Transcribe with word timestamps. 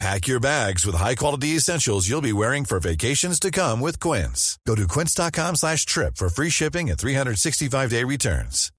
Pack 0.00 0.26
your 0.26 0.40
bags 0.40 0.84
with 0.84 0.96
high-quality 0.96 1.56
essentials 1.56 2.08
you'll 2.08 2.20
be 2.20 2.32
wearing 2.32 2.64
for 2.64 2.80
vacations 2.80 3.38
to 3.40 3.50
come 3.50 3.80
with 3.80 4.00
Quince. 4.00 4.58
Go 4.66 4.74
to 4.74 4.86
quince.com 4.88 5.56
slash 5.56 5.86
trip 5.86 6.16
for 6.16 6.28
free 6.28 6.50
shipping 6.50 6.90
and 6.90 6.98
365-day 6.98 8.04
returns. 8.04 8.70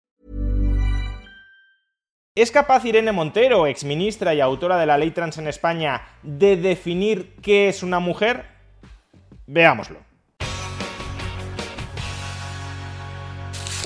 ¿Es 2.38 2.52
capaz 2.52 2.84
Irene 2.84 3.14
Montero, 3.14 3.66
exministra 3.66 4.34
y 4.34 4.42
autora 4.42 4.78
de 4.78 4.86
la 4.86 4.98
ley 4.98 5.12
trans 5.12 5.38
en 5.38 5.48
España, 5.48 6.02
de 6.22 6.58
definir 6.58 7.34
qué 7.42 7.70
es 7.70 7.82
una 7.82 8.00
mujer? 8.00 8.44
Veámoslo. 9.48 10.00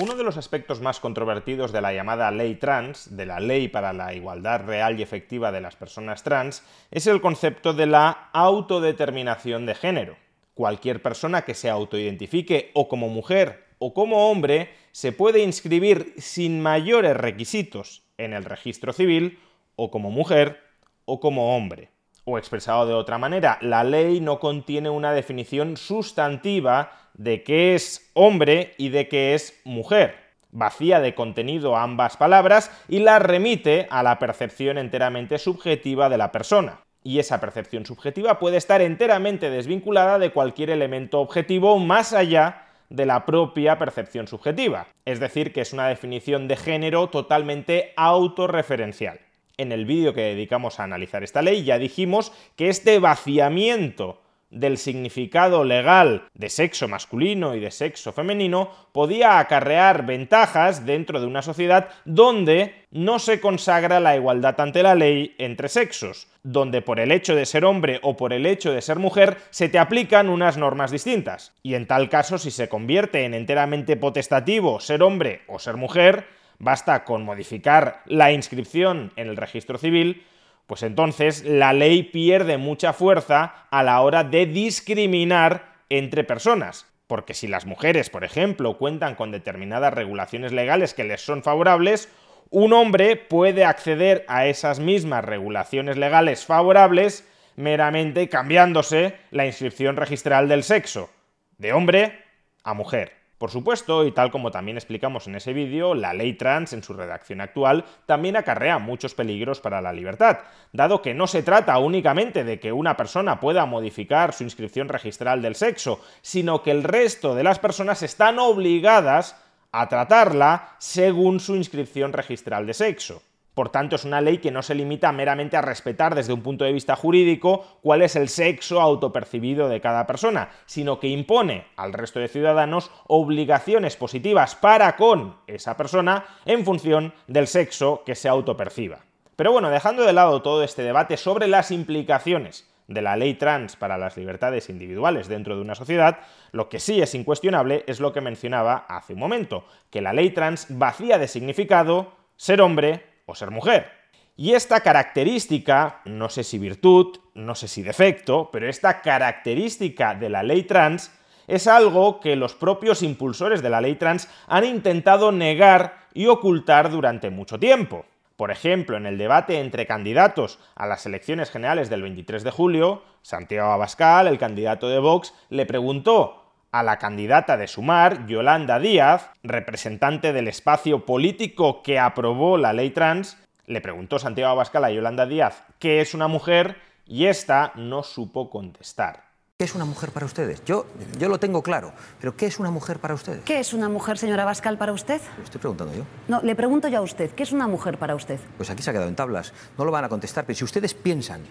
Uno 0.01 0.15
de 0.15 0.23
los 0.23 0.37
aspectos 0.37 0.79
más 0.79 1.01
controvertidos 1.01 1.73
de 1.73 1.81
la 1.81 1.91
llamada 1.91 2.31
ley 2.31 2.55
trans, 2.55 3.17
de 3.17 3.25
la 3.25 3.41
ley 3.41 3.67
para 3.67 3.91
la 3.91 4.13
igualdad 4.13 4.63
real 4.65 4.97
y 4.97 5.03
efectiva 5.03 5.51
de 5.51 5.59
las 5.59 5.75
personas 5.75 6.23
trans, 6.23 6.63
es 6.89 7.05
el 7.05 7.19
concepto 7.19 7.73
de 7.73 7.85
la 7.85 8.29
autodeterminación 8.31 9.65
de 9.65 9.75
género. 9.75 10.15
Cualquier 10.53 11.01
persona 11.01 11.41
que 11.41 11.53
se 11.53 11.69
autoidentifique 11.69 12.71
o 12.75 12.87
como 12.87 13.09
mujer 13.09 13.65
o 13.77 13.93
como 13.93 14.31
hombre 14.31 14.69
se 14.93 15.11
puede 15.11 15.43
inscribir 15.43 16.13
sin 16.17 16.61
mayores 16.61 17.17
requisitos 17.17 18.03
en 18.17 18.31
el 18.31 18.45
registro 18.45 18.93
civil 18.93 19.37
o 19.75 19.91
como 19.91 20.11
mujer 20.11 20.61
o 21.03 21.19
como 21.19 21.57
hombre. 21.57 21.89
O 22.31 22.37
expresado 22.37 22.85
de 22.85 22.93
otra 22.93 23.17
manera, 23.17 23.57
la 23.59 23.83
ley 23.83 24.19
no 24.19 24.39
contiene 24.39 24.91
una 24.91 25.13
definición 25.13 25.77
sustantiva 25.77 26.91
de 27.15 27.41
qué 27.41 27.73
es 27.73 28.11
hombre 28.13 28.75
y 28.77 28.89
de 28.89 29.07
qué 29.07 29.33
es 29.33 29.59
mujer. 29.65 30.15
Vacía 30.51 30.99
de 30.99 31.15
contenido 31.15 31.75
ambas 31.75 32.17
palabras 32.17 32.69
y 32.87 32.99
la 32.99 33.17
remite 33.17 33.87
a 33.89 34.03
la 34.03 34.19
percepción 34.19 34.77
enteramente 34.77 35.39
subjetiva 35.39 36.07
de 36.07 36.19
la 36.19 36.31
persona. 36.31 36.81
Y 37.01 37.17
esa 37.17 37.41
percepción 37.41 37.87
subjetiva 37.87 38.37
puede 38.37 38.57
estar 38.57 38.83
enteramente 38.83 39.49
desvinculada 39.49 40.19
de 40.19 40.31
cualquier 40.31 40.69
elemento 40.69 41.21
objetivo 41.21 41.79
más 41.79 42.13
allá 42.13 42.67
de 42.89 43.07
la 43.07 43.25
propia 43.25 43.79
percepción 43.79 44.27
subjetiva. 44.27 44.85
Es 45.03 45.19
decir, 45.19 45.51
que 45.51 45.61
es 45.61 45.73
una 45.73 45.87
definición 45.87 46.47
de 46.47 46.57
género 46.57 47.09
totalmente 47.09 47.91
autorreferencial 47.97 49.19
en 49.59 49.71
el 49.71 49.85
vídeo 49.85 50.13
que 50.13 50.21
dedicamos 50.21 50.79
a 50.79 50.85
analizar 50.85 51.23
esta 51.23 51.41
ley 51.41 51.63
ya 51.63 51.77
dijimos 51.77 52.31
que 52.55 52.69
este 52.69 52.97
vaciamiento 52.99 54.21
del 54.49 54.77
significado 54.77 55.63
legal 55.63 56.23
de 56.33 56.49
sexo 56.49 56.87
masculino 56.87 57.55
y 57.55 57.59
de 57.59 57.71
sexo 57.71 58.11
femenino 58.11 58.71
podía 58.91 59.39
acarrear 59.39 60.05
ventajas 60.05 60.85
dentro 60.85 61.19
de 61.19 61.27
una 61.27 61.41
sociedad 61.41 61.89
donde 62.05 62.87
no 62.91 63.19
se 63.19 63.39
consagra 63.39 63.99
la 63.99 64.15
igualdad 64.15 64.59
ante 64.59 64.81
la 64.81 64.95
ley 64.95 65.35
entre 65.37 65.69
sexos, 65.69 66.27
donde 66.41 66.81
por 66.81 66.99
el 66.99 67.11
hecho 67.11 67.35
de 67.35 67.45
ser 67.45 67.63
hombre 67.63 67.99
o 68.01 68.17
por 68.17 68.33
el 68.33 68.47
hecho 68.47 68.71
de 68.71 68.81
ser 68.81 68.97
mujer 68.97 69.37
se 69.51 69.69
te 69.69 69.77
aplican 69.77 70.29
unas 70.29 70.57
normas 70.57 70.89
distintas. 70.89 71.53
Y 71.61 71.75
en 71.75 71.85
tal 71.85 72.09
caso, 72.09 72.39
si 72.39 72.49
se 72.49 72.69
convierte 72.69 73.25
en 73.25 73.35
enteramente 73.35 73.97
potestativo 73.97 74.79
ser 74.79 75.03
hombre 75.03 75.41
o 75.47 75.59
ser 75.59 75.77
mujer, 75.77 76.25
basta 76.59 77.03
con 77.05 77.23
modificar 77.23 78.03
la 78.05 78.31
inscripción 78.31 79.11
en 79.15 79.29
el 79.29 79.37
registro 79.37 79.77
civil, 79.77 80.25
pues 80.67 80.83
entonces 80.83 81.43
la 81.43 81.73
ley 81.73 82.03
pierde 82.03 82.57
mucha 82.57 82.93
fuerza 82.93 83.65
a 83.71 83.81
la 83.81 84.01
hora 84.01 84.23
de 84.23 84.45
discriminar 84.45 85.73
entre 85.89 86.23
personas. 86.23 86.85
Porque 87.07 87.33
si 87.33 87.47
las 87.47 87.65
mujeres, 87.65 88.11
por 88.11 88.23
ejemplo, 88.23 88.77
cuentan 88.77 89.15
con 89.15 89.31
determinadas 89.31 89.93
regulaciones 89.93 90.51
legales 90.51 90.93
que 90.93 91.03
les 91.03 91.21
son 91.21 91.41
favorables, 91.41 92.07
un 92.51 92.73
hombre 92.73 93.15
puede 93.15 93.65
acceder 93.65 94.25
a 94.27 94.45
esas 94.45 94.79
mismas 94.79 95.25
regulaciones 95.25 95.97
legales 95.97 96.45
favorables 96.45 97.27
meramente 97.55 98.29
cambiándose 98.29 99.15
la 99.31 99.45
inscripción 99.45 99.97
registral 99.97 100.47
del 100.47 100.63
sexo, 100.63 101.09
de 101.57 101.73
hombre 101.73 102.23
a 102.63 102.73
mujer. 102.73 103.18
Por 103.39 103.51
supuesto, 103.51 104.05
y 104.05 104.11
tal 104.11 104.31
como 104.31 104.51
también 104.51 104.75
explicamos 104.75 105.25
en 105.27 105.35
ese 105.35 105.53
vídeo, 105.53 105.95
la 105.95 106.13
ley 106.13 106.33
trans 106.33 106.73
en 106.73 106.83
su 106.83 106.91
redacción 106.91 107.39
actual 107.39 107.85
también 108.05 108.35
acarrea 108.35 108.79
muchos 108.79 109.15
peligros 109.15 109.61
para 109.61 109.79
la 109.79 109.93
libertad, 109.93 110.39
dado 110.73 111.01
que 111.01 111.13
no 111.13 111.25
se 111.25 111.41
trata 111.41 111.79
únicamente 111.79 112.43
de 112.43 112.59
que 112.59 112.73
una 112.73 112.97
persona 112.97 113.39
pueda 113.39 113.65
modificar 113.65 114.33
su 114.33 114.43
inscripción 114.43 114.89
registral 114.89 115.41
del 115.41 115.55
sexo, 115.55 116.01
sino 116.21 116.61
que 116.61 116.71
el 116.71 116.83
resto 116.83 117.33
de 117.33 117.43
las 117.43 117.59
personas 117.59 118.03
están 118.03 118.39
obligadas 118.39 119.37
a 119.71 119.87
tratarla 119.87 120.75
según 120.77 121.39
su 121.39 121.55
inscripción 121.55 122.11
registral 122.11 122.67
de 122.67 122.73
sexo. 122.73 123.23
Por 123.59 123.67
tanto, 123.67 123.97
es 123.97 124.05
una 124.05 124.21
ley 124.21 124.37
que 124.37 124.51
no 124.51 124.61
se 124.61 124.73
limita 124.73 125.11
meramente 125.11 125.57
a 125.57 125.61
respetar 125.61 126.15
desde 126.15 126.31
un 126.31 126.41
punto 126.41 126.63
de 126.63 126.71
vista 126.71 126.95
jurídico 126.95 127.79
cuál 127.81 128.01
es 128.01 128.15
el 128.15 128.29
sexo 128.29 128.79
autopercibido 128.79 129.67
de 129.67 129.81
cada 129.81 130.07
persona, 130.07 130.47
sino 130.65 130.97
que 131.01 131.09
impone 131.09 131.65
al 131.75 131.91
resto 131.91 132.21
de 132.21 132.29
ciudadanos 132.29 132.89
obligaciones 133.07 133.97
positivas 133.97 134.55
para 134.55 134.95
con 134.95 135.35
esa 135.45 135.75
persona 135.75 136.23
en 136.45 136.63
función 136.63 137.13
del 137.27 137.47
sexo 137.47 138.03
que 138.05 138.15
se 138.15 138.29
autoperciba. 138.29 138.99
Pero 139.35 139.51
bueno, 139.51 139.69
dejando 139.69 140.05
de 140.05 140.13
lado 140.13 140.41
todo 140.41 140.63
este 140.63 140.83
debate 140.83 141.17
sobre 141.17 141.47
las 141.47 141.69
implicaciones 141.71 142.65
de 142.87 143.01
la 143.01 143.17
ley 143.17 143.33
trans 143.33 143.75
para 143.75 143.97
las 143.97 144.15
libertades 144.15 144.69
individuales 144.69 145.27
dentro 145.27 145.57
de 145.57 145.61
una 145.61 145.75
sociedad, 145.75 146.19
lo 146.53 146.69
que 146.69 146.79
sí 146.79 147.01
es 147.01 147.13
incuestionable 147.13 147.83
es 147.87 147.99
lo 147.99 148.13
que 148.13 148.21
mencionaba 148.21 148.85
hace 148.87 149.15
un 149.15 149.19
momento, 149.19 149.65
que 149.89 149.99
la 149.99 150.13
ley 150.13 150.29
trans 150.29 150.67
vacía 150.69 151.17
de 151.17 151.27
significado 151.27 152.13
ser 152.37 152.61
hombre 152.61 153.08
o 153.29 153.35
ser 153.35 153.51
mujer. 153.51 153.91
Y 154.35 154.53
esta 154.53 154.79
característica, 154.79 156.01
no 156.05 156.29
sé 156.29 156.43
si 156.43 156.57
virtud, 156.57 157.17
no 157.33 157.55
sé 157.55 157.67
si 157.67 157.81
defecto, 157.81 158.49
pero 158.51 158.69
esta 158.69 159.01
característica 159.01 160.15
de 160.15 160.29
la 160.29 160.43
ley 160.43 160.63
trans 160.63 161.11
es 161.47 161.67
algo 161.67 162.19
que 162.19 162.35
los 162.35 162.53
propios 162.53 163.03
impulsores 163.03 163.61
de 163.61 163.69
la 163.69 163.81
ley 163.81 163.95
trans 163.95 164.29
han 164.47 164.63
intentado 164.63 165.31
negar 165.31 165.99
y 166.13 166.27
ocultar 166.27 166.89
durante 166.89 167.29
mucho 167.29 167.59
tiempo. 167.59 168.05
Por 168.37 168.51
ejemplo, 168.51 168.95
en 168.95 169.05
el 169.05 169.17
debate 169.17 169.59
entre 169.59 169.85
candidatos 169.85 170.59
a 170.75 170.87
las 170.87 171.05
elecciones 171.05 171.51
generales 171.51 171.89
del 171.89 172.03
23 172.03 172.43
de 172.45 172.51
julio, 172.51 173.03
Santiago 173.21 173.71
Abascal, 173.71 174.27
el 174.27 174.37
candidato 174.37 174.87
de 174.87 174.99
Vox, 174.99 175.33
le 175.49 175.65
preguntó 175.65 176.38
a 176.71 176.83
la 176.83 176.97
candidata 176.97 177.57
de 177.57 177.67
Sumar, 177.67 178.27
Yolanda 178.27 178.79
Díaz, 178.79 179.31
representante 179.43 180.33
del 180.33 180.47
espacio 180.47 181.05
político 181.05 181.81
que 181.81 181.99
aprobó 181.99 182.57
la 182.57 182.73
ley 182.73 182.91
trans, 182.91 183.37
le 183.65 183.81
preguntó 183.81 184.19
Santiago 184.19 184.51
Abascal 184.51 184.83
a 184.83 184.91
Yolanda 184.91 185.25
Díaz 185.25 185.63
qué 185.79 186.01
es 186.01 186.13
una 186.13 186.27
mujer 186.27 186.77
y 187.05 187.25
ésta 187.25 187.71
no 187.75 188.03
supo 188.03 188.49
contestar. 188.49 189.28
¿Qué 189.61 189.65
es 189.65 189.75
una 189.75 189.83
mujer 189.83 190.11
para 190.11 190.25
ustedes? 190.25 190.63
Yo, 190.63 190.85
yo 191.17 191.27
lo 191.27 191.37
tengo 191.37 191.61
claro, 191.61 191.91
pero 192.21 192.37
¿qué 192.37 192.45
es 192.45 192.59
una 192.59 192.71
mujer 192.71 192.99
para 192.99 193.13
ustedes? 193.13 193.43
¿Qué 193.43 193.59
es 193.59 193.73
una 193.73 193.89
mujer, 193.89 194.17
señora 194.17 194.45
Bascal, 194.45 194.77
para 194.77 194.93
usted? 194.93 195.19
Lo 195.37 195.43
estoy 195.43 195.59
preguntando 195.59 195.93
yo. 195.93 196.05
No, 196.29 196.41
le 196.41 196.55
pregunto 196.55 196.87
yo 196.87 196.99
a 196.99 197.01
usted, 197.01 197.31
¿qué 197.31 197.43
es 197.43 197.51
una 197.51 197.67
mujer 197.67 197.97
para 197.97 198.15
usted? 198.15 198.39
Pues 198.55 198.69
aquí 198.69 198.81
se 198.81 198.89
ha 198.89 198.93
quedado 198.93 199.09
en 199.09 199.17
tablas. 199.17 199.51
No 199.77 199.83
lo 199.83 199.91
van 199.91 200.05
a 200.05 200.07
contestar, 200.07 200.45
pero 200.45 200.55
si 200.55 200.63
ustedes 200.63 200.93
piensan 200.93 201.41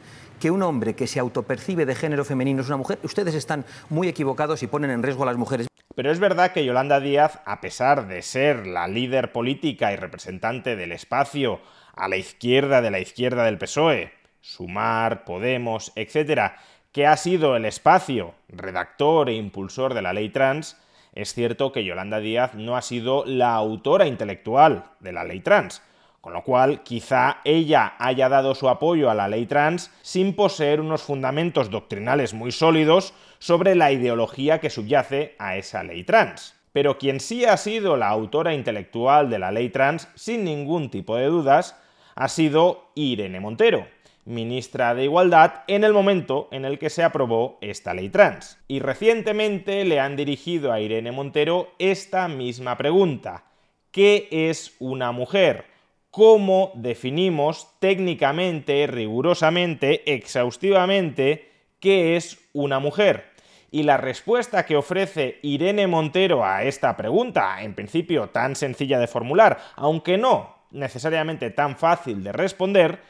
que 0.41 0.51
un 0.51 0.63
hombre 0.63 0.95
que 0.95 1.07
se 1.07 1.21
autopercibe 1.21 1.85
de 1.85 1.95
género 1.95 2.25
femenino 2.25 2.63
es 2.63 2.69
una 2.69 2.79
mujer, 2.79 2.99
ustedes 3.03 3.35
están 3.35 3.67
muy 3.91 4.09
equivocados 4.09 4.63
y 4.63 4.69
ponen 4.69 4.91
en 4.91 5.03
riesgo 5.03 5.25
a 5.25 5.27
las 5.27 5.37
mujeres. 5.37 5.69
Pero 5.95 6.11
es 6.11 6.19
verdad 6.19 6.53
que 6.53 6.65
Yolanda 6.65 7.01
Díaz, 7.01 7.41
a 7.45 7.61
pesar 7.61 8.09
de 8.09 8.23
ser 8.23 8.67
la 8.67 8.89
líder 8.89 9.33
política 9.33 9.93
y 9.93 9.97
representante 9.97 10.77
del 10.77 10.93
espacio 10.93 11.61
a 11.95 12.09
la 12.09 12.17
izquierda 12.17 12.81
de 12.81 12.91
la 12.91 13.01
izquierda 13.01 13.45
del 13.45 13.59
PSOE, 13.59 14.13
Sumar, 14.41 15.25
Podemos, 15.25 15.93
etcétera, 15.95 16.57
que 16.99 17.07
ha 17.07 17.17
sido 17.17 17.55
el 17.55 17.65
espacio 17.65 18.35
redactor 18.49 19.29
e 19.29 19.35
impulsor 19.35 19.95
de 19.95 20.03
la 20.03 20.13
ley 20.13 20.31
trans, 20.31 20.77
es 21.15 21.33
cierto 21.33 21.71
que 21.71 21.85
Yolanda 21.85 22.19
Díaz 22.19 22.55
no 22.55 22.77
ha 22.77 22.83
sido 22.83 23.23
la 23.25 23.55
autora 23.55 24.09
intelectual 24.09 24.83
de 24.99 25.13
la 25.13 25.23
ley 25.23 25.39
trans, 25.39 25.81
con 26.21 26.33
lo 26.33 26.43
cual 26.43 26.83
quizá 26.83 27.39
ella 27.45 27.95
haya 28.01 28.29
dado 28.29 28.57
su 28.57 28.69
apoyo 28.69 29.11
a 29.11 29.15
la 29.15 29.29
ley 29.29 29.47
trans 29.47 29.93
sin 30.03 30.35
poseer 30.35 30.81
unos 30.81 31.03
fundamentos 31.03 31.71
doctrinales 31.71 32.35
muy 32.35 32.51
sólidos 32.51 33.15
sobre 33.39 33.77
la 33.77 33.93
ideología 33.93 34.59
que 34.59 34.69
subyace 34.69 35.37
a 35.39 35.57
esa 35.57 35.85
ley 35.85 36.03
trans. 36.03 36.57
Pero 36.73 36.99
quien 36.99 37.21
sí 37.21 37.45
ha 37.45 37.57
sido 37.59 37.97
la 37.97 38.09
autora 38.09 38.55
intelectual 38.55 39.31
de 39.31 39.39
la 39.39 39.53
ley 39.53 39.69
trans, 39.69 40.09
sin 40.17 40.43
ningún 40.43 40.91
tipo 40.91 41.15
de 41.15 41.27
dudas, 41.27 41.77
ha 42.17 42.27
sido 42.27 42.91
Irene 42.97 43.39
Montero, 43.39 43.87
ministra 44.29 44.95
de 44.95 45.05
Igualdad 45.05 45.65
en 45.67 45.83
el 45.83 45.93
momento 45.93 46.49
en 46.53 46.65
el 46.65 46.79
que 46.79 46.91
se 46.91 47.03
aprobó 47.03 47.59
esta 47.61 47.95
ley 47.95 48.09
trans. 48.09 48.59
Y 48.69 48.79
recientemente 48.79 49.85
le 49.85 49.99
han 49.99 50.15
dirigido 50.15 50.73
a 50.73 50.81
Irene 50.81 51.11
Montero 51.11 51.73
esta 51.79 52.29
misma 52.29 52.77
pregunta. 52.77 53.45
¿qué 53.91 54.29
es 54.31 54.77
una 54.79 55.13
mujer? 55.13 55.65
¿Cómo 56.11 56.73
definimos 56.75 57.69
técnicamente, 57.81 58.87
rigurosamente, 58.87 60.15
exhaustivamente, 60.15 61.51
qué 61.81 62.17
es 62.17 62.39
una 62.53 62.79
mujer? 62.79 63.25
Y 63.71 63.83
la 63.83 63.99
respuesta 63.99 64.65
que 64.65 64.77
ofrece 64.77 65.39
Irene 65.43 65.87
Montero 65.87 66.45
a 66.45 66.63
esta 66.65 66.97
pregunta, 66.97 67.63
en 67.63 67.75
principio 67.75 68.31
tan 68.31 68.57
sencilla 68.57 68.99
de 68.99 69.07
formular, 69.07 69.59
aunque 69.77 70.17
no 70.17 70.57
necesariamente 70.71 71.51
tan 71.51 71.77
fácil 71.77 72.23
de 72.23 72.33
responder, 72.33 73.01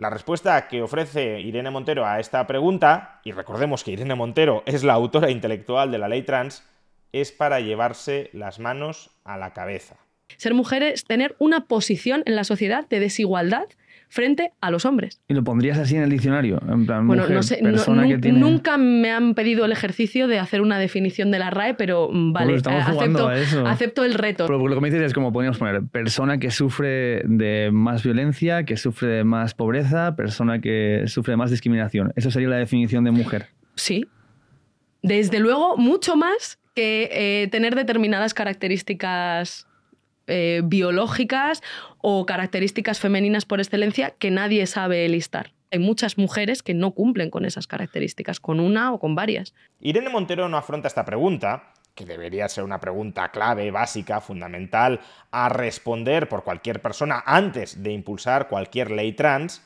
la 0.00 0.08
respuesta 0.08 0.66
que 0.66 0.80
ofrece 0.80 1.40
Irene 1.40 1.70
Montero 1.70 2.06
a 2.06 2.20
esta 2.20 2.46
pregunta, 2.46 3.20
y 3.22 3.32
recordemos 3.32 3.84
que 3.84 3.90
Irene 3.90 4.14
Montero 4.14 4.62
es 4.64 4.82
la 4.82 4.94
autora 4.94 5.30
intelectual 5.30 5.92
de 5.92 5.98
la 5.98 6.08
ley 6.08 6.22
trans, 6.22 6.64
es 7.12 7.32
para 7.32 7.60
llevarse 7.60 8.30
las 8.32 8.58
manos 8.58 9.10
a 9.24 9.36
la 9.36 9.52
cabeza. 9.52 9.96
Ser 10.38 10.54
mujer 10.54 10.82
es 10.82 11.04
tener 11.04 11.36
una 11.38 11.66
posición 11.66 12.22
en 12.24 12.34
la 12.34 12.44
sociedad 12.44 12.88
de 12.88 12.98
desigualdad 12.98 13.68
frente 14.12 14.52
a 14.60 14.70
los 14.72 14.84
hombres. 14.84 15.20
¿Y 15.28 15.34
lo 15.34 15.42
pondrías 15.44 15.78
así 15.78 15.94
en 15.96 16.02
el 16.02 16.10
diccionario? 16.10 16.60
En 16.68 16.84
plan, 16.84 17.06
Bueno, 17.06 17.22
mujer, 17.22 17.36
no 17.36 17.42
sé, 17.44 17.58
persona 17.62 18.02
no- 18.02 18.08
que 18.08 18.14
nun- 18.16 18.20
tiene- 18.20 18.38
nunca 18.40 18.76
me 18.76 19.10
han 19.12 19.34
pedido 19.34 19.64
el 19.64 19.72
ejercicio 19.72 20.26
de 20.26 20.38
hacer 20.40 20.60
una 20.60 20.78
definición 20.78 21.30
de 21.30 21.38
la 21.38 21.48
RAE, 21.50 21.74
pero 21.74 22.10
mm, 22.12 22.32
vale, 22.32 22.54
eh, 22.56 22.60
jugando 22.60 22.98
acepto, 22.98 23.28
a 23.28 23.38
eso. 23.38 23.66
acepto 23.66 24.04
el 24.04 24.14
reto. 24.14 24.46
Pero 24.46 24.66
lo 24.66 24.74
que 24.74 24.80
me 24.80 24.90
dices 24.90 25.06
es 25.06 25.14
como 25.14 25.32
podríamos 25.32 25.58
poner 25.58 25.82
persona 25.84 26.38
que 26.38 26.50
sufre 26.50 27.22
de 27.24 27.70
más 27.72 28.02
violencia, 28.02 28.64
que 28.64 28.76
sufre 28.76 29.08
de 29.08 29.24
más 29.24 29.54
pobreza, 29.54 30.16
persona 30.16 30.60
que 30.60 31.04
sufre 31.06 31.32
de 31.32 31.36
más 31.36 31.50
discriminación. 31.50 32.12
Eso 32.16 32.30
sería 32.32 32.48
la 32.48 32.56
definición 32.56 33.04
de 33.04 33.12
mujer. 33.12 33.46
Sí. 33.76 34.04
Desde 35.02 35.38
luego, 35.38 35.76
mucho 35.76 36.16
más 36.16 36.58
que 36.74 37.08
eh, 37.12 37.48
tener 37.48 37.74
determinadas 37.76 38.34
características 38.34 39.66
eh, 40.30 40.62
biológicas 40.64 41.62
o 41.98 42.24
características 42.24 43.00
femeninas 43.00 43.44
por 43.44 43.60
excelencia 43.60 44.14
que 44.18 44.30
nadie 44.30 44.66
sabe 44.66 45.08
listar. 45.08 45.52
Hay 45.72 45.78
muchas 45.78 46.18
mujeres 46.18 46.62
que 46.62 46.74
no 46.74 46.92
cumplen 46.92 47.30
con 47.30 47.44
esas 47.44 47.66
características, 47.66 48.40
con 48.40 48.58
una 48.58 48.92
o 48.92 48.98
con 48.98 49.14
varias. 49.14 49.54
Irene 49.80 50.08
Montero 50.08 50.48
no 50.48 50.56
afronta 50.56 50.88
esta 50.88 51.04
pregunta, 51.04 51.72
que 51.94 52.04
debería 52.04 52.48
ser 52.48 52.64
una 52.64 52.80
pregunta 52.80 53.30
clave, 53.30 53.70
básica, 53.70 54.20
fundamental, 54.20 55.00
a 55.30 55.48
responder 55.48 56.28
por 56.28 56.42
cualquier 56.42 56.80
persona 56.80 57.22
antes 57.24 57.82
de 57.82 57.92
impulsar 57.92 58.48
cualquier 58.48 58.90
ley 58.90 59.12
trans. 59.12 59.62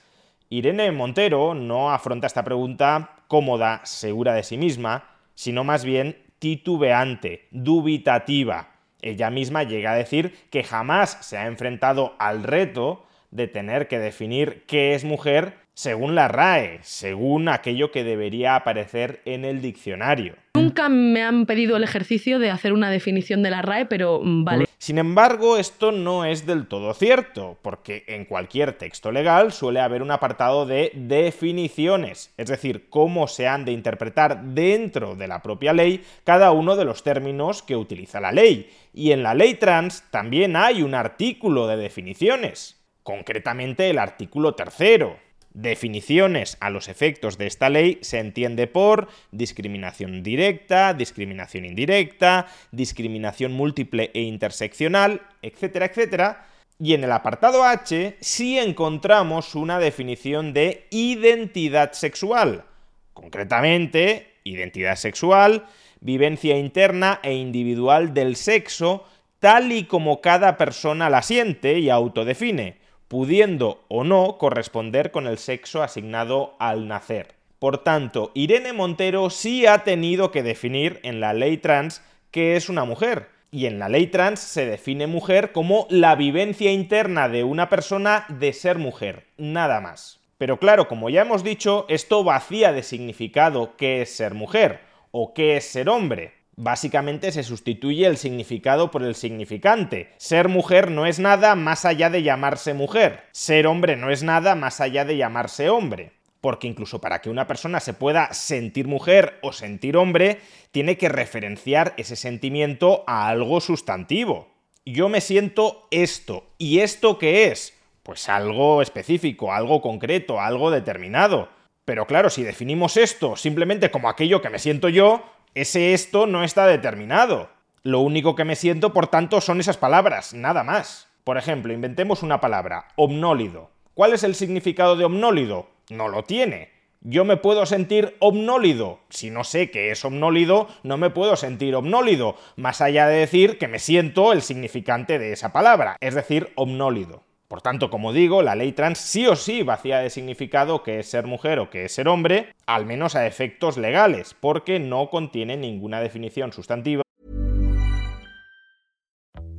Irene 0.50 0.92
Montero 0.92 1.54
no 1.54 1.90
afronta 1.90 2.26
esta 2.26 2.44
pregunta 2.44 3.16
cómoda, 3.28 3.80
segura 3.84 4.34
de 4.34 4.42
sí 4.42 4.58
misma, 4.58 5.04
sino 5.34 5.64
más 5.64 5.84
bien 5.84 6.18
titubeante, 6.38 7.48
dubitativa. 7.50 8.73
Ella 9.04 9.28
misma 9.28 9.64
llega 9.64 9.92
a 9.92 9.96
decir 9.96 10.34
que 10.48 10.64
jamás 10.64 11.18
se 11.20 11.36
ha 11.36 11.46
enfrentado 11.46 12.16
al 12.18 12.42
reto 12.42 13.04
de 13.30 13.48
tener 13.48 13.86
que 13.86 13.98
definir 13.98 14.62
qué 14.66 14.94
es 14.94 15.04
mujer 15.04 15.58
según 15.74 16.14
la 16.14 16.28
RAE, 16.28 16.78
según 16.80 17.50
aquello 17.50 17.90
que 17.90 18.02
debería 18.02 18.56
aparecer 18.56 19.20
en 19.26 19.44
el 19.44 19.60
diccionario. 19.60 20.36
Nunca 20.54 20.88
me 20.88 21.22
han 21.22 21.44
pedido 21.44 21.76
el 21.76 21.84
ejercicio 21.84 22.38
de 22.38 22.50
hacer 22.50 22.72
una 22.72 22.90
definición 22.90 23.42
de 23.42 23.50
la 23.50 23.60
RAE, 23.60 23.84
pero 23.84 24.20
mm, 24.22 24.44
vale. 24.44 24.66
Sin 24.78 24.98
embargo, 24.98 25.56
esto 25.56 25.92
no 25.92 26.24
es 26.24 26.46
del 26.46 26.66
todo 26.66 26.92
cierto, 26.94 27.56
porque 27.62 28.04
en 28.06 28.24
cualquier 28.24 28.76
texto 28.76 29.12
legal 29.12 29.52
suele 29.52 29.80
haber 29.80 30.02
un 30.02 30.10
apartado 30.10 30.66
de 30.66 30.92
definiciones, 30.94 32.32
es 32.36 32.48
decir, 32.48 32.88
cómo 32.90 33.28
se 33.28 33.48
han 33.48 33.64
de 33.64 33.72
interpretar 33.72 34.42
dentro 34.42 35.16
de 35.16 35.28
la 35.28 35.42
propia 35.42 35.72
ley 35.72 36.04
cada 36.24 36.50
uno 36.52 36.76
de 36.76 36.84
los 36.84 37.02
términos 37.02 37.62
que 37.62 37.76
utiliza 37.76 38.20
la 38.20 38.32
ley. 38.32 38.70
Y 38.92 39.12
en 39.12 39.22
la 39.22 39.34
ley 39.34 39.54
trans 39.54 40.04
también 40.10 40.56
hay 40.56 40.82
un 40.82 40.94
artículo 40.94 41.66
de 41.66 41.76
definiciones, 41.76 42.80
concretamente 43.02 43.90
el 43.90 43.98
artículo 43.98 44.54
tercero. 44.54 45.18
Definiciones 45.54 46.56
a 46.58 46.68
los 46.68 46.88
efectos 46.88 47.38
de 47.38 47.46
esta 47.46 47.70
ley 47.70 47.98
se 48.02 48.18
entiende 48.18 48.66
por 48.66 49.06
discriminación 49.30 50.24
directa, 50.24 50.94
discriminación 50.94 51.64
indirecta, 51.64 52.48
discriminación 52.72 53.52
múltiple 53.52 54.10
e 54.14 54.22
interseccional, 54.22 55.22
etcétera, 55.42 55.86
etcétera. 55.86 56.46
Y 56.80 56.94
en 56.94 57.04
el 57.04 57.12
apartado 57.12 57.62
H 57.62 58.16
sí 58.18 58.58
encontramos 58.58 59.54
una 59.54 59.78
definición 59.78 60.52
de 60.54 60.88
identidad 60.90 61.92
sexual. 61.92 62.64
Concretamente, 63.12 64.32
identidad 64.42 64.96
sexual, 64.96 65.66
vivencia 66.00 66.58
interna 66.58 67.20
e 67.22 67.32
individual 67.34 68.12
del 68.12 68.34
sexo, 68.34 69.04
tal 69.38 69.70
y 69.70 69.84
como 69.84 70.20
cada 70.20 70.56
persona 70.58 71.08
la 71.08 71.22
siente 71.22 71.78
y 71.78 71.90
autodefine 71.90 72.82
pudiendo 73.08 73.84
o 73.88 74.04
no 74.04 74.38
corresponder 74.38 75.10
con 75.10 75.26
el 75.26 75.38
sexo 75.38 75.82
asignado 75.82 76.54
al 76.58 76.88
nacer. 76.88 77.34
Por 77.58 77.78
tanto, 77.78 78.30
Irene 78.34 78.72
Montero 78.72 79.30
sí 79.30 79.66
ha 79.66 79.84
tenido 79.84 80.30
que 80.30 80.42
definir 80.42 81.00
en 81.02 81.20
la 81.20 81.32
ley 81.32 81.56
trans 81.56 82.02
qué 82.30 82.56
es 82.56 82.68
una 82.68 82.84
mujer. 82.84 83.28
Y 83.50 83.66
en 83.66 83.78
la 83.78 83.88
ley 83.88 84.08
trans 84.08 84.40
se 84.40 84.66
define 84.66 85.06
mujer 85.06 85.52
como 85.52 85.86
la 85.88 86.16
vivencia 86.16 86.72
interna 86.72 87.28
de 87.28 87.44
una 87.44 87.68
persona 87.68 88.26
de 88.28 88.52
ser 88.52 88.78
mujer, 88.78 89.26
nada 89.38 89.80
más. 89.80 90.20
Pero 90.38 90.58
claro, 90.58 90.88
como 90.88 91.08
ya 91.08 91.22
hemos 91.22 91.44
dicho, 91.44 91.86
esto 91.88 92.24
vacía 92.24 92.72
de 92.72 92.82
significado 92.82 93.76
qué 93.76 94.02
es 94.02 94.14
ser 94.14 94.34
mujer 94.34 94.80
o 95.12 95.32
qué 95.32 95.56
es 95.56 95.64
ser 95.64 95.88
hombre. 95.88 96.34
Básicamente 96.56 97.32
se 97.32 97.42
sustituye 97.42 98.06
el 98.06 98.16
significado 98.16 98.90
por 98.90 99.02
el 99.02 99.14
significante. 99.14 100.10
Ser 100.18 100.48
mujer 100.48 100.90
no 100.90 101.06
es 101.06 101.18
nada 101.18 101.54
más 101.56 101.84
allá 101.84 102.10
de 102.10 102.22
llamarse 102.22 102.74
mujer. 102.74 103.24
Ser 103.32 103.66
hombre 103.66 103.96
no 103.96 104.10
es 104.10 104.22
nada 104.22 104.54
más 104.54 104.80
allá 104.80 105.04
de 105.04 105.16
llamarse 105.16 105.68
hombre. 105.68 106.12
Porque 106.40 106.68
incluso 106.68 107.00
para 107.00 107.20
que 107.20 107.30
una 107.30 107.46
persona 107.46 107.80
se 107.80 107.94
pueda 107.94 108.32
sentir 108.34 108.86
mujer 108.86 109.38
o 109.42 109.52
sentir 109.52 109.96
hombre, 109.96 110.40
tiene 110.70 110.96
que 110.96 111.08
referenciar 111.08 111.94
ese 111.96 112.16
sentimiento 112.16 113.02
a 113.06 113.28
algo 113.28 113.60
sustantivo. 113.60 114.48
Yo 114.84 115.08
me 115.08 115.20
siento 115.20 115.88
esto. 115.90 116.44
¿Y 116.58 116.80
esto 116.80 117.18
qué 117.18 117.46
es? 117.46 117.72
Pues 118.02 118.28
algo 118.28 118.82
específico, 118.82 119.52
algo 119.52 119.80
concreto, 119.80 120.40
algo 120.40 120.70
determinado. 120.70 121.48
Pero 121.84 122.06
claro, 122.06 122.30
si 122.30 122.42
definimos 122.42 122.96
esto 122.96 123.36
simplemente 123.36 123.90
como 123.90 124.08
aquello 124.08 124.40
que 124.40 124.50
me 124.50 124.58
siento 124.58 124.88
yo, 124.88 125.22
ese 125.54 125.94
esto 125.94 126.26
no 126.26 126.42
está 126.42 126.66
determinado. 126.66 127.48
Lo 127.84 128.00
único 128.00 128.34
que 128.34 128.44
me 128.44 128.56
siento, 128.56 128.92
por 128.92 129.06
tanto, 129.06 129.40
son 129.40 129.60
esas 129.60 129.76
palabras, 129.76 130.34
nada 130.34 130.64
más. 130.64 131.08
Por 131.22 131.38
ejemplo, 131.38 131.72
inventemos 131.72 132.22
una 132.22 132.40
palabra, 132.40 132.88
omnólido. 132.96 133.70
¿Cuál 133.94 134.14
es 134.14 134.24
el 134.24 134.34
significado 134.34 134.96
de 134.96 135.04
omnólido? 135.04 135.68
No 135.90 136.08
lo 136.08 136.24
tiene. 136.24 136.70
Yo 137.02 137.24
me 137.24 137.36
puedo 137.36 137.66
sentir 137.66 138.16
omnólido. 138.18 138.98
Si 139.10 139.30
no 139.30 139.44
sé 139.44 139.70
qué 139.70 139.90
es 139.90 140.04
omnólido, 140.04 140.68
no 140.82 140.96
me 140.96 141.10
puedo 141.10 141.36
sentir 141.36 141.76
omnólido, 141.76 142.36
más 142.56 142.80
allá 142.80 143.06
de 143.06 143.18
decir 143.18 143.58
que 143.58 143.68
me 143.68 143.78
siento 143.78 144.32
el 144.32 144.42
significante 144.42 145.18
de 145.18 145.32
esa 145.32 145.52
palabra, 145.52 145.98
es 146.00 146.14
decir, 146.14 146.52
omnólido. 146.56 147.22
Por 147.48 147.60
tanto, 147.60 147.90
como 147.90 148.12
digo, 148.12 148.42
la 148.42 148.54
ley 148.54 148.72
trans 148.72 148.98
sí 148.98 149.26
o 149.26 149.36
sí 149.36 149.62
vacía 149.62 149.98
de 149.98 150.10
significado 150.10 150.82
que 150.82 150.98
es 151.00 151.08
ser 151.08 151.26
mujer 151.26 151.58
o 151.58 151.70
que 151.70 151.84
es 151.84 151.92
ser 151.94 152.08
hombre, 152.08 152.54
al 152.66 152.86
menos 152.86 153.14
a 153.16 153.26
efectos 153.26 153.76
legales, 153.76 154.34
porque 154.38 154.80
no 154.80 155.10
contiene 155.10 155.56
ninguna 155.56 156.00
definición 156.00 156.52
sustantiva. 156.52 157.02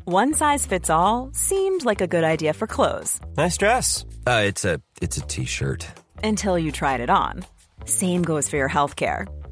One 0.08 0.34
size 0.34 0.68
fits 0.68 0.90
all 0.90 1.30
seemed 1.34 1.84
like 1.84 2.00
a 2.02 2.08
good 2.08 2.24
idea 2.24 2.54
for 2.54 2.68
clothes 2.68 3.20
Nice 3.38 3.58
dress. 3.58 4.06
Uh, 4.28 4.44
it's 4.46 4.64
a 4.64 4.80
it's 5.02 5.18
a 5.18 5.22
t-shirt. 5.22 5.88
until 6.24 6.58
you 6.60 6.72
tried 6.72 7.02
it 7.02 7.10
on. 7.10 7.44
Same 7.86 8.22
goes 8.24 8.48
for 8.50 8.58
your 8.58 8.70
healthcare. 8.70 9.28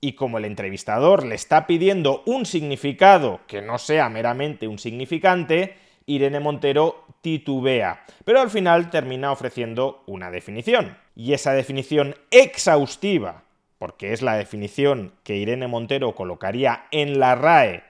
Y 0.00 0.12
como 0.12 0.38
el 0.38 0.44
entrevistador 0.44 1.24
le 1.24 1.34
está 1.34 1.66
pidiendo 1.66 2.22
un 2.26 2.46
significado 2.46 3.40
que 3.46 3.62
no 3.62 3.78
sea 3.78 4.08
meramente 4.08 4.68
un 4.68 4.78
significante, 4.78 5.76
Irene 6.06 6.38
Montero 6.38 7.04
titubea, 7.20 8.04
pero 8.24 8.40
al 8.40 8.50
final 8.50 8.90
termina 8.90 9.32
ofreciendo 9.32 10.04
una 10.06 10.30
definición. 10.30 10.96
Y 11.16 11.32
esa 11.32 11.52
definición 11.52 12.14
exhaustiva, 12.30 13.42
porque 13.78 14.12
es 14.12 14.22
la 14.22 14.36
definición 14.36 15.12
que 15.24 15.36
Irene 15.36 15.66
Montero 15.66 16.14
colocaría 16.14 16.86
en 16.92 17.18
la 17.18 17.34
RAE 17.34 17.82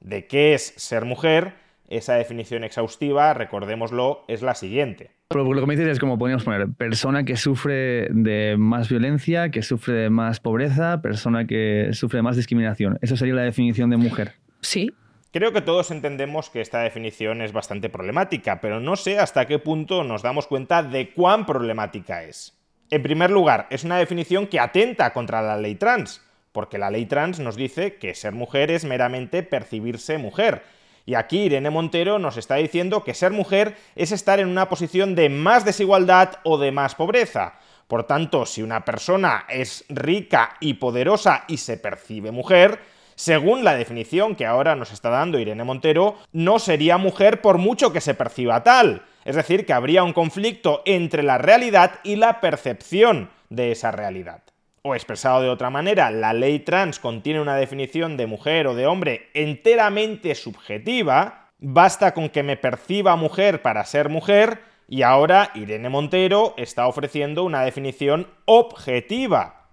de 0.00 0.26
qué 0.26 0.54
es 0.54 0.74
ser 0.76 1.04
mujer, 1.04 1.54
esa 1.88 2.14
definición 2.14 2.64
exhaustiva, 2.64 3.34
recordémoslo, 3.34 4.24
es 4.28 4.42
la 4.42 4.54
siguiente. 4.54 5.10
Pero 5.32 5.44
lo 5.54 5.60
que 5.60 5.66
me 5.68 5.76
dices 5.76 5.92
es 5.92 6.00
como 6.00 6.18
podríamos 6.18 6.42
poner 6.42 6.66
persona 6.72 7.22
que 7.22 7.36
sufre 7.36 8.08
de 8.10 8.56
más 8.58 8.88
violencia, 8.88 9.52
que 9.52 9.62
sufre 9.62 9.94
de 9.94 10.10
más 10.10 10.40
pobreza, 10.40 11.00
persona 11.02 11.46
que 11.46 11.90
sufre 11.92 12.16
de 12.16 12.22
más 12.22 12.34
discriminación. 12.34 12.98
Eso 13.00 13.16
sería 13.16 13.34
la 13.34 13.42
definición 13.42 13.90
de 13.90 13.96
mujer. 13.96 14.32
Sí. 14.60 14.90
Creo 15.32 15.52
que 15.52 15.60
todos 15.60 15.92
entendemos 15.92 16.50
que 16.50 16.60
esta 16.60 16.80
definición 16.80 17.42
es 17.42 17.52
bastante 17.52 17.88
problemática, 17.88 18.60
pero 18.60 18.80
no 18.80 18.96
sé 18.96 19.20
hasta 19.20 19.46
qué 19.46 19.60
punto 19.60 20.02
nos 20.02 20.22
damos 20.22 20.48
cuenta 20.48 20.82
de 20.82 21.10
cuán 21.12 21.46
problemática 21.46 22.24
es. 22.24 22.58
En 22.90 23.04
primer 23.04 23.30
lugar, 23.30 23.68
es 23.70 23.84
una 23.84 23.98
definición 23.98 24.48
que 24.48 24.58
atenta 24.58 25.12
contra 25.12 25.42
la 25.42 25.56
ley 25.56 25.76
trans, 25.76 26.26
porque 26.50 26.76
la 26.76 26.90
ley 26.90 27.06
trans 27.06 27.38
nos 27.38 27.54
dice 27.54 27.98
que 27.98 28.16
ser 28.16 28.32
mujer 28.32 28.72
es 28.72 28.84
meramente 28.84 29.44
percibirse 29.44 30.18
mujer, 30.18 30.64
y 31.10 31.16
aquí 31.16 31.38
Irene 31.40 31.70
Montero 31.70 32.20
nos 32.20 32.36
está 32.36 32.54
diciendo 32.54 33.02
que 33.02 33.14
ser 33.14 33.32
mujer 33.32 33.76
es 33.96 34.12
estar 34.12 34.38
en 34.38 34.46
una 34.46 34.68
posición 34.68 35.16
de 35.16 35.28
más 35.28 35.64
desigualdad 35.64 36.34
o 36.44 36.56
de 36.56 36.70
más 36.70 36.94
pobreza. 36.94 37.54
Por 37.88 38.04
tanto, 38.04 38.46
si 38.46 38.62
una 38.62 38.84
persona 38.84 39.44
es 39.48 39.84
rica 39.88 40.54
y 40.60 40.74
poderosa 40.74 41.46
y 41.48 41.56
se 41.56 41.78
percibe 41.78 42.30
mujer, 42.30 42.78
según 43.16 43.64
la 43.64 43.74
definición 43.74 44.36
que 44.36 44.46
ahora 44.46 44.76
nos 44.76 44.92
está 44.92 45.10
dando 45.10 45.40
Irene 45.40 45.64
Montero, 45.64 46.16
no 46.32 46.60
sería 46.60 46.96
mujer 46.96 47.40
por 47.40 47.58
mucho 47.58 47.92
que 47.92 48.00
se 48.00 48.14
perciba 48.14 48.62
tal. 48.62 49.02
Es 49.24 49.34
decir, 49.34 49.66
que 49.66 49.72
habría 49.72 50.04
un 50.04 50.12
conflicto 50.12 50.80
entre 50.84 51.24
la 51.24 51.38
realidad 51.38 51.98
y 52.04 52.14
la 52.14 52.40
percepción 52.40 53.30
de 53.48 53.72
esa 53.72 53.90
realidad. 53.90 54.42
O 54.82 54.94
expresado 54.94 55.42
de 55.42 55.50
otra 55.50 55.68
manera, 55.68 56.10
la 56.10 56.32
ley 56.32 56.60
trans 56.60 56.98
contiene 56.98 57.40
una 57.40 57.56
definición 57.56 58.16
de 58.16 58.26
mujer 58.26 58.66
o 58.66 58.74
de 58.74 58.86
hombre 58.86 59.28
enteramente 59.34 60.34
subjetiva, 60.34 61.50
basta 61.58 62.14
con 62.14 62.30
que 62.30 62.42
me 62.42 62.56
perciba 62.56 63.14
mujer 63.16 63.60
para 63.60 63.84
ser 63.84 64.08
mujer, 64.08 64.62
y 64.88 65.02
ahora 65.02 65.50
Irene 65.54 65.90
Montero 65.90 66.54
está 66.56 66.86
ofreciendo 66.86 67.44
una 67.44 67.62
definición 67.62 68.28
objetiva. 68.46 69.68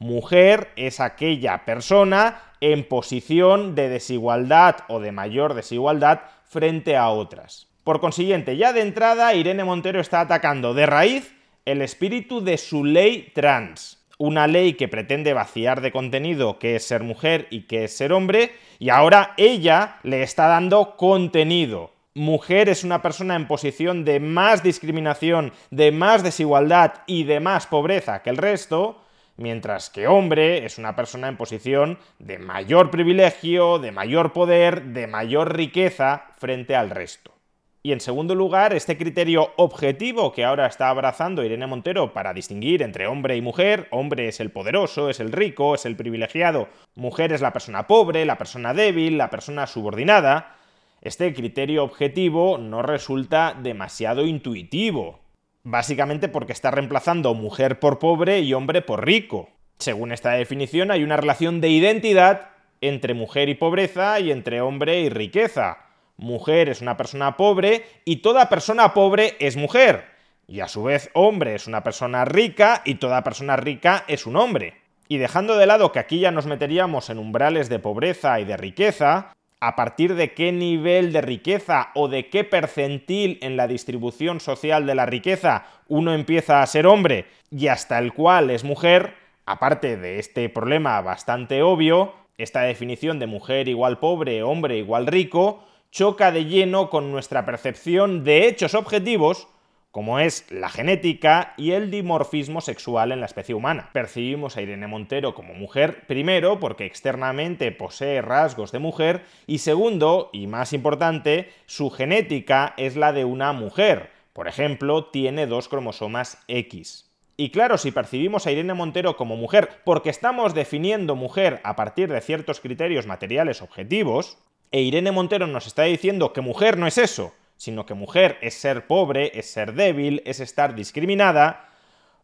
Mujer 0.00 0.72
es 0.74 0.98
aquella 0.98 1.64
persona 1.64 2.42
en 2.60 2.82
posición 2.82 3.76
de 3.76 3.88
desigualdad 3.88 4.78
o 4.88 4.98
de 4.98 5.12
mayor 5.12 5.54
desigualdad 5.54 6.22
frente 6.42 6.96
a 6.96 7.10
otras. 7.10 7.68
Por 7.84 8.00
consiguiente, 8.00 8.56
ya 8.56 8.72
de 8.72 8.80
entrada, 8.80 9.34
Irene 9.34 9.62
Montero 9.62 10.00
está 10.00 10.20
atacando 10.20 10.74
de 10.74 10.86
raíz 10.86 11.32
el 11.64 11.80
espíritu 11.80 12.40
de 12.42 12.58
su 12.58 12.84
ley 12.84 13.30
trans 13.34 13.97
una 14.18 14.46
ley 14.46 14.74
que 14.74 14.88
pretende 14.88 15.32
vaciar 15.32 15.80
de 15.80 15.92
contenido 15.92 16.58
qué 16.58 16.76
es 16.76 16.84
ser 16.84 17.02
mujer 17.02 17.46
y 17.50 17.62
qué 17.62 17.84
es 17.84 17.96
ser 17.96 18.12
hombre, 18.12 18.52
y 18.78 18.90
ahora 18.90 19.32
ella 19.36 19.98
le 20.02 20.22
está 20.22 20.48
dando 20.48 20.96
contenido. 20.96 21.92
Mujer 22.14 22.68
es 22.68 22.82
una 22.82 23.00
persona 23.00 23.36
en 23.36 23.46
posición 23.46 24.04
de 24.04 24.18
más 24.18 24.64
discriminación, 24.64 25.52
de 25.70 25.92
más 25.92 26.24
desigualdad 26.24 26.94
y 27.06 27.24
de 27.24 27.38
más 27.38 27.68
pobreza 27.68 28.22
que 28.22 28.30
el 28.30 28.36
resto, 28.36 29.00
mientras 29.36 29.88
que 29.88 30.08
hombre 30.08 30.66
es 30.66 30.78
una 30.78 30.96
persona 30.96 31.28
en 31.28 31.36
posición 31.36 31.98
de 32.18 32.38
mayor 32.38 32.90
privilegio, 32.90 33.78
de 33.78 33.92
mayor 33.92 34.32
poder, 34.32 34.82
de 34.86 35.06
mayor 35.06 35.56
riqueza 35.56 36.26
frente 36.38 36.74
al 36.74 36.90
resto. 36.90 37.37
Y 37.82 37.92
en 37.92 38.00
segundo 38.00 38.34
lugar, 38.34 38.74
este 38.74 38.98
criterio 38.98 39.52
objetivo 39.56 40.32
que 40.32 40.44
ahora 40.44 40.66
está 40.66 40.88
abrazando 40.88 41.44
Irene 41.44 41.66
Montero 41.66 42.12
para 42.12 42.34
distinguir 42.34 42.82
entre 42.82 43.06
hombre 43.06 43.36
y 43.36 43.40
mujer, 43.40 43.86
hombre 43.92 44.26
es 44.28 44.40
el 44.40 44.50
poderoso, 44.50 45.08
es 45.08 45.20
el 45.20 45.30
rico, 45.30 45.76
es 45.76 45.86
el 45.86 45.96
privilegiado, 45.96 46.68
mujer 46.96 47.32
es 47.32 47.40
la 47.40 47.52
persona 47.52 47.86
pobre, 47.86 48.24
la 48.24 48.36
persona 48.36 48.74
débil, 48.74 49.16
la 49.16 49.30
persona 49.30 49.68
subordinada, 49.68 50.56
este 51.02 51.32
criterio 51.32 51.84
objetivo 51.84 52.58
no 52.58 52.82
resulta 52.82 53.54
demasiado 53.54 54.26
intuitivo, 54.26 55.20
básicamente 55.62 56.28
porque 56.28 56.52
está 56.52 56.72
reemplazando 56.72 57.32
mujer 57.34 57.78
por 57.78 58.00
pobre 58.00 58.40
y 58.40 58.54
hombre 58.54 58.82
por 58.82 59.06
rico. 59.06 59.50
Según 59.78 60.10
esta 60.10 60.32
definición, 60.32 60.90
hay 60.90 61.04
una 61.04 61.16
relación 61.16 61.60
de 61.60 61.68
identidad 61.68 62.50
entre 62.80 63.14
mujer 63.14 63.48
y 63.48 63.54
pobreza 63.54 64.18
y 64.18 64.32
entre 64.32 64.60
hombre 64.60 65.00
y 65.02 65.08
riqueza 65.08 65.87
mujer 66.18 66.68
es 66.68 66.82
una 66.82 66.96
persona 66.96 67.36
pobre 67.36 67.86
y 68.04 68.16
toda 68.16 68.50
persona 68.50 68.92
pobre 68.92 69.36
es 69.38 69.56
mujer. 69.56 70.04
Y 70.46 70.60
a 70.60 70.68
su 70.68 70.82
vez 70.82 71.10
hombre 71.14 71.54
es 71.54 71.66
una 71.66 71.82
persona 71.82 72.24
rica 72.24 72.82
y 72.84 72.96
toda 72.96 73.24
persona 73.24 73.56
rica 73.56 74.04
es 74.08 74.26
un 74.26 74.36
hombre. 74.36 74.74
Y 75.08 75.16
dejando 75.16 75.56
de 75.56 75.66
lado 75.66 75.90
que 75.92 75.98
aquí 75.98 76.20
ya 76.20 76.30
nos 76.30 76.46
meteríamos 76.46 77.08
en 77.08 77.18
umbrales 77.18 77.70
de 77.70 77.78
pobreza 77.78 78.38
y 78.40 78.44
de 78.44 78.56
riqueza, 78.56 79.32
a 79.60 79.74
partir 79.74 80.14
de 80.14 80.34
qué 80.34 80.52
nivel 80.52 81.12
de 81.12 81.20
riqueza 81.20 81.90
o 81.94 82.08
de 82.08 82.28
qué 82.28 82.44
percentil 82.44 83.38
en 83.42 83.56
la 83.56 83.66
distribución 83.66 84.40
social 84.40 84.86
de 84.86 84.94
la 84.94 85.06
riqueza 85.06 85.66
uno 85.88 86.14
empieza 86.14 86.62
a 86.62 86.66
ser 86.66 86.86
hombre 86.86 87.26
y 87.50 87.68
hasta 87.68 87.98
el 87.98 88.12
cual 88.12 88.50
es 88.50 88.64
mujer, 88.64 89.14
aparte 89.46 89.96
de 89.96 90.18
este 90.18 90.48
problema 90.48 91.00
bastante 91.00 91.62
obvio, 91.62 92.14
esta 92.36 92.62
definición 92.62 93.18
de 93.18 93.26
mujer 93.26 93.68
igual 93.68 93.98
pobre, 93.98 94.42
hombre 94.42 94.78
igual 94.78 95.06
rico, 95.06 95.64
choca 95.90 96.32
de 96.32 96.44
lleno 96.44 96.90
con 96.90 97.10
nuestra 97.10 97.44
percepción 97.44 98.24
de 98.24 98.46
hechos 98.46 98.74
objetivos 98.74 99.48
como 99.90 100.20
es 100.20 100.46
la 100.50 100.68
genética 100.68 101.54
y 101.56 101.72
el 101.72 101.90
dimorfismo 101.90 102.60
sexual 102.60 103.10
en 103.10 103.20
la 103.20 103.26
especie 103.26 103.54
humana. 103.54 103.90
Percibimos 103.92 104.56
a 104.56 104.62
Irene 104.62 104.86
Montero 104.86 105.34
como 105.34 105.54
mujer, 105.54 106.06
primero 106.06 106.60
porque 106.60 106.84
externamente 106.84 107.72
posee 107.72 108.20
rasgos 108.20 108.70
de 108.70 108.78
mujer 108.78 109.24
y 109.46 109.58
segundo, 109.58 110.30
y 110.32 110.46
más 110.46 110.72
importante, 110.72 111.50
su 111.66 111.90
genética 111.90 112.74
es 112.76 112.96
la 112.96 113.12
de 113.12 113.24
una 113.24 113.52
mujer. 113.52 114.10
Por 114.34 114.46
ejemplo, 114.46 115.06
tiene 115.06 115.46
dos 115.46 115.68
cromosomas 115.68 116.44
X. 116.48 117.10
Y 117.36 117.50
claro, 117.50 117.78
si 117.78 117.90
percibimos 117.90 118.46
a 118.46 118.52
Irene 118.52 118.74
Montero 118.74 119.16
como 119.16 119.36
mujer 119.36 119.80
porque 119.84 120.10
estamos 120.10 120.54
definiendo 120.54 121.16
mujer 121.16 121.60
a 121.64 121.76
partir 121.76 122.08
de 122.12 122.20
ciertos 122.20 122.60
criterios 122.60 123.06
materiales 123.06 123.62
objetivos, 123.62 124.38
e 124.70 124.82
Irene 124.82 125.12
Montero 125.12 125.46
nos 125.46 125.66
está 125.66 125.84
diciendo 125.84 126.32
que 126.32 126.40
mujer 126.40 126.76
no 126.76 126.86
es 126.86 126.98
eso, 126.98 127.32
sino 127.56 127.86
que 127.86 127.94
mujer 127.94 128.38
es 128.40 128.54
ser 128.54 128.86
pobre, 128.86 129.32
es 129.34 129.50
ser 129.50 129.74
débil, 129.74 130.22
es 130.24 130.40
estar 130.40 130.74
discriminada, 130.74 131.68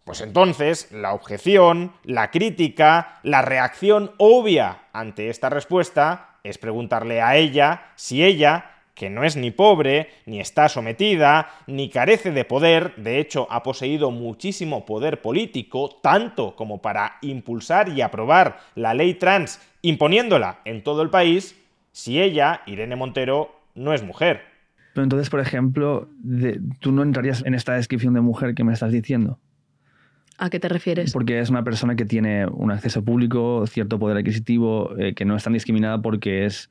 pues 0.04 0.20
entonces 0.20 0.92
la 0.92 1.14
objeción, 1.14 1.92
la 2.04 2.30
crítica, 2.30 3.20
la 3.22 3.40
reacción 3.40 4.12
obvia 4.18 4.84
ante 4.92 5.30
esta 5.30 5.48
respuesta 5.48 6.36
es 6.44 6.58
preguntarle 6.58 7.22
a 7.22 7.36
ella 7.36 7.86
si 7.96 8.22
ella, 8.22 8.70
que 8.94 9.08
no 9.08 9.24
es 9.24 9.34
ni 9.34 9.50
pobre, 9.50 10.10
ni 10.26 10.40
está 10.40 10.68
sometida, 10.68 11.48
ni 11.66 11.88
carece 11.88 12.32
de 12.32 12.44
poder, 12.44 12.94
de 12.96 13.18
hecho 13.18 13.46
ha 13.50 13.62
poseído 13.62 14.10
muchísimo 14.10 14.84
poder 14.84 15.22
político, 15.22 15.98
tanto 16.02 16.54
como 16.54 16.82
para 16.82 17.16
impulsar 17.22 17.88
y 17.88 18.02
aprobar 18.02 18.58
la 18.74 18.92
ley 18.92 19.14
trans 19.14 19.58
imponiéndola 19.80 20.60
en 20.66 20.84
todo 20.84 21.00
el 21.00 21.08
país, 21.08 21.58
si 21.94 22.20
ella, 22.20 22.62
Irene 22.66 22.96
Montero, 22.96 23.54
no 23.76 23.94
es 23.94 24.02
mujer. 24.02 24.40
Pero 24.94 25.04
entonces, 25.04 25.30
por 25.30 25.38
ejemplo, 25.38 26.08
tú 26.80 26.90
no 26.90 27.04
entrarías 27.04 27.44
en 27.46 27.54
esta 27.54 27.74
descripción 27.74 28.14
de 28.14 28.20
mujer 28.20 28.56
que 28.56 28.64
me 28.64 28.72
estás 28.72 28.90
diciendo. 28.90 29.38
¿A 30.36 30.50
qué 30.50 30.58
te 30.58 30.68
refieres? 30.68 31.12
Porque 31.12 31.38
es 31.38 31.50
una 31.50 31.62
persona 31.62 31.94
que 31.94 32.04
tiene 32.04 32.46
un 32.46 32.72
acceso 32.72 33.04
público, 33.04 33.64
cierto 33.68 34.00
poder 34.00 34.16
adquisitivo, 34.16 34.98
eh, 34.98 35.14
que 35.14 35.24
no 35.24 35.36
es 35.36 35.44
tan 35.44 35.52
discriminada 35.52 36.02
porque 36.02 36.46
es 36.46 36.68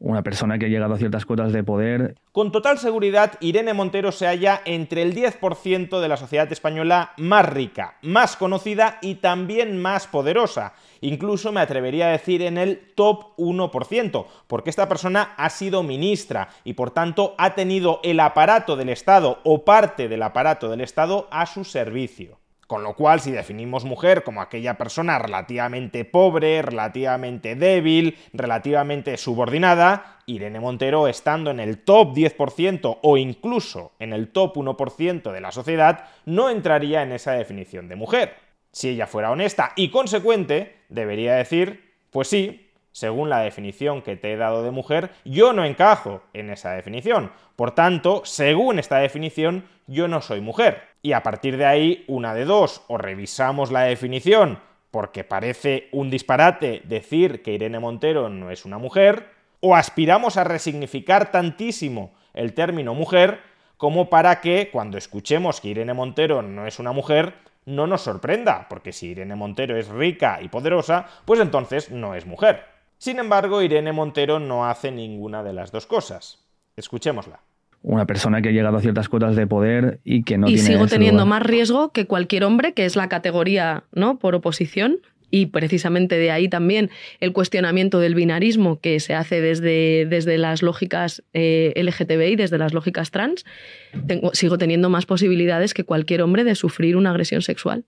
una 0.00 0.22
persona 0.22 0.58
que 0.58 0.66
ha 0.66 0.68
llegado 0.68 0.94
a 0.94 0.98
ciertas 0.98 1.26
cuotas 1.26 1.52
de 1.52 1.62
poder. 1.62 2.16
Con 2.32 2.50
total 2.50 2.78
seguridad, 2.78 3.34
Irene 3.40 3.74
Montero 3.74 4.10
se 4.12 4.26
halla 4.26 4.62
entre 4.64 5.02
el 5.02 5.14
10% 5.14 6.00
de 6.00 6.08
la 6.08 6.16
sociedad 6.16 6.50
española 6.50 7.12
más 7.18 7.48
rica, 7.48 7.98
más 8.02 8.36
conocida 8.36 8.98
y 9.02 9.16
también 9.16 9.80
más 9.80 10.06
poderosa. 10.06 10.72
Incluso 11.02 11.52
me 11.52 11.60
atrevería 11.60 12.08
a 12.08 12.12
decir 12.12 12.42
en 12.42 12.56
el 12.56 12.92
top 12.94 13.36
1%, 13.36 14.26
porque 14.46 14.70
esta 14.70 14.88
persona 14.88 15.34
ha 15.36 15.50
sido 15.50 15.82
ministra 15.82 16.48
y 16.64 16.72
por 16.72 16.90
tanto 16.90 17.34
ha 17.38 17.54
tenido 17.54 18.00
el 18.02 18.20
aparato 18.20 18.76
del 18.76 18.88
Estado 18.88 19.38
o 19.44 19.64
parte 19.64 20.08
del 20.08 20.22
aparato 20.22 20.70
del 20.70 20.80
Estado 20.80 21.28
a 21.30 21.44
su 21.44 21.64
servicio. 21.64 22.40
Con 22.70 22.84
lo 22.84 22.94
cual, 22.94 23.18
si 23.20 23.32
definimos 23.32 23.84
mujer 23.84 24.22
como 24.22 24.40
aquella 24.40 24.78
persona 24.78 25.18
relativamente 25.18 26.04
pobre, 26.04 26.62
relativamente 26.62 27.56
débil, 27.56 28.16
relativamente 28.32 29.16
subordinada, 29.16 30.20
Irene 30.26 30.60
Montero, 30.60 31.08
estando 31.08 31.50
en 31.50 31.58
el 31.58 31.78
top 31.78 32.14
10% 32.14 32.98
o 33.02 33.16
incluso 33.16 33.90
en 33.98 34.12
el 34.12 34.28
top 34.28 34.58
1% 34.58 35.32
de 35.32 35.40
la 35.40 35.50
sociedad, 35.50 36.04
no 36.26 36.48
entraría 36.48 37.02
en 37.02 37.10
esa 37.10 37.32
definición 37.32 37.88
de 37.88 37.96
mujer. 37.96 38.36
Si 38.70 38.90
ella 38.90 39.08
fuera 39.08 39.32
honesta 39.32 39.72
y 39.74 39.90
consecuente, 39.90 40.76
debería 40.88 41.34
decir, 41.34 41.92
pues 42.12 42.28
sí, 42.28 42.69
según 42.92 43.28
la 43.28 43.40
definición 43.40 44.02
que 44.02 44.16
te 44.16 44.32
he 44.32 44.36
dado 44.36 44.62
de 44.62 44.70
mujer, 44.70 45.10
yo 45.24 45.52
no 45.52 45.64
encajo 45.64 46.22
en 46.32 46.50
esa 46.50 46.72
definición. 46.72 47.32
Por 47.56 47.72
tanto, 47.72 48.22
según 48.24 48.78
esta 48.78 48.98
definición, 48.98 49.64
yo 49.86 50.08
no 50.08 50.20
soy 50.20 50.40
mujer. 50.40 50.82
Y 51.02 51.12
a 51.12 51.22
partir 51.22 51.56
de 51.56 51.66
ahí, 51.66 52.04
una 52.08 52.34
de 52.34 52.44
dos, 52.44 52.82
o 52.88 52.98
revisamos 52.98 53.70
la 53.70 53.82
definición 53.82 54.58
porque 54.90 55.24
parece 55.24 55.88
un 55.92 56.10
disparate 56.10 56.82
decir 56.84 57.42
que 57.42 57.52
Irene 57.52 57.78
Montero 57.78 58.28
no 58.28 58.50
es 58.50 58.64
una 58.64 58.78
mujer, 58.78 59.28
o 59.60 59.76
aspiramos 59.76 60.36
a 60.36 60.44
resignificar 60.44 61.30
tantísimo 61.30 62.12
el 62.34 62.54
término 62.54 62.94
mujer 62.94 63.40
como 63.76 64.10
para 64.10 64.40
que 64.40 64.70
cuando 64.70 64.98
escuchemos 64.98 65.60
que 65.60 65.68
Irene 65.68 65.94
Montero 65.94 66.42
no 66.42 66.66
es 66.66 66.78
una 66.78 66.92
mujer, 66.92 67.34
no 67.66 67.86
nos 67.86 68.02
sorprenda, 68.02 68.66
porque 68.68 68.92
si 68.92 69.08
Irene 69.08 69.36
Montero 69.36 69.76
es 69.76 69.88
rica 69.88 70.40
y 70.42 70.48
poderosa, 70.48 71.06
pues 71.24 71.40
entonces 71.40 71.90
no 71.90 72.14
es 72.14 72.26
mujer. 72.26 72.64
Sin 73.00 73.18
embargo, 73.18 73.62
Irene 73.62 73.92
Montero 73.92 74.38
no 74.40 74.66
hace 74.66 74.92
ninguna 74.92 75.42
de 75.42 75.54
las 75.54 75.72
dos 75.72 75.86
cosas. 75.86 76.38
Escuchémosla. 76.76 77.40
Una 77.82 78.06
persona 78.06 78.42
que 78.42 78.50
ha 78.50 78.52
llegado 78.52 78.76
a 78.76 78.82
ciertas 78.82 79.08
cuotas 79.08 79.36
de 79.36 79.46
poder 79.46 80.00
y 80.04 80.22
que 80.22 80.36
no 80.36 80.50
y 80.50 80.56
tiene. 80.56 80.68
sigo 80.68 80.86
teniendo 80.86 81.24
lugar. 81.24 81.40
más 81.40 81.42
riesgo 81.48 81.92
que 81.92 82.06
cualquier 82.06 82.44
hombre, 82.44 82.74
que 82.74 82.84
es 82.84 82.96
la 82.96 83.08
categoría, 83.08 83.84
¿no? 83.94 84.18
Por 84.18 84.34
oposición. 84.34 84.98
Y 85.30 85.46
precisamente 85.46 86.18
de 86.18 86.30
ahí 86.30 86.50
también 86.50 86.90
el 87.20 87.32
cuestionamiento 87.32 88.00
del 88.00 88.14
binarismo 88.14 88.80
que 88.80 89.00
se 89.00 89.14
hace 89.14 89.40
desde, 89.40 90.04
desde 90.04 90.36
las 90.36 90.60
lógicas 90.60 91.22
eh, 91.32 91.72
LGTBI, 91.76 92.36
desde 92.36 92.58
las 92.58 92.74
lógicas 92.74 93.10
trans, 93.10 93.46
tengo, 94.06 94.34
sigo 94.34 94.58
teniendo 94.58 94.90
más 94.90 95.06
posibilidades 95.06 95.72
que 95.72 95.84
cualquier 95.84 96.20
hombre 96.20 96.44
de 96.44 96.54
sufrir 96.54 96.96
una 96.96 97.12
agresión 97.12 97.40
sexual 97.40 97.86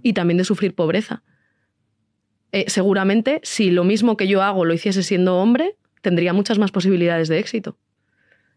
y 0.00 0.12
también 0.12 0.38
de 0.38 0.44
sufrir 0.44 0.76
pobreza. 0.76 1.24
Eh, 2.52 2.64
seguramente, 2.68 3.40
si 3.42 3.70
lo 3.70 3.84
mismo 3.84 4.16
que 4.16 4.28
yo 4.28 4.42
hago 4.42 4.64
lo 4.64 4.74
hiciese 4.74 5.02
siendo 5.02 5.38
hombre, 5.38 5.76
tendría 6.00 6.32
muchas 6.32 6.58
más 6.58 6.70
posibilidades 6.70 7.28
de 7.28 7.38
éxito. 7.38 7.76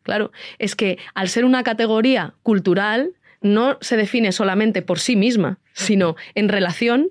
Claro, 0.04 0.32
es 0.60 0.76
que 0.76 0.98
al 1.14 1.30
ser 1.30 1.46
una 1.46 1.64
categoría 1.64 2.34
cultural, 2.44 3.14
no 3.42 3.78
se 3.82 3.98
define 3.98 4.32
solamente 4.32 4.82
por 4.82 5.00
sí 5.00 5.16
misma, 5.16 5.60
sino 5.74 6.16
en 6.36 6.50
relación 6.50 7.10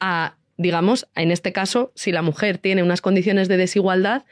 a, 0.00 0.36
digamos, 0.56 1.08
en 1.14 1.30
este 1.30 1.52
caso, 1.52 1.92
si 1.94 2.12
la 2.12 2.22
mujer 2.22 2.58
tiene 2.58 2.82
unas 2.82 3.00
condiciones 3.00 3.48
de 3.48 3.56
desigualdad, 3.56 4.24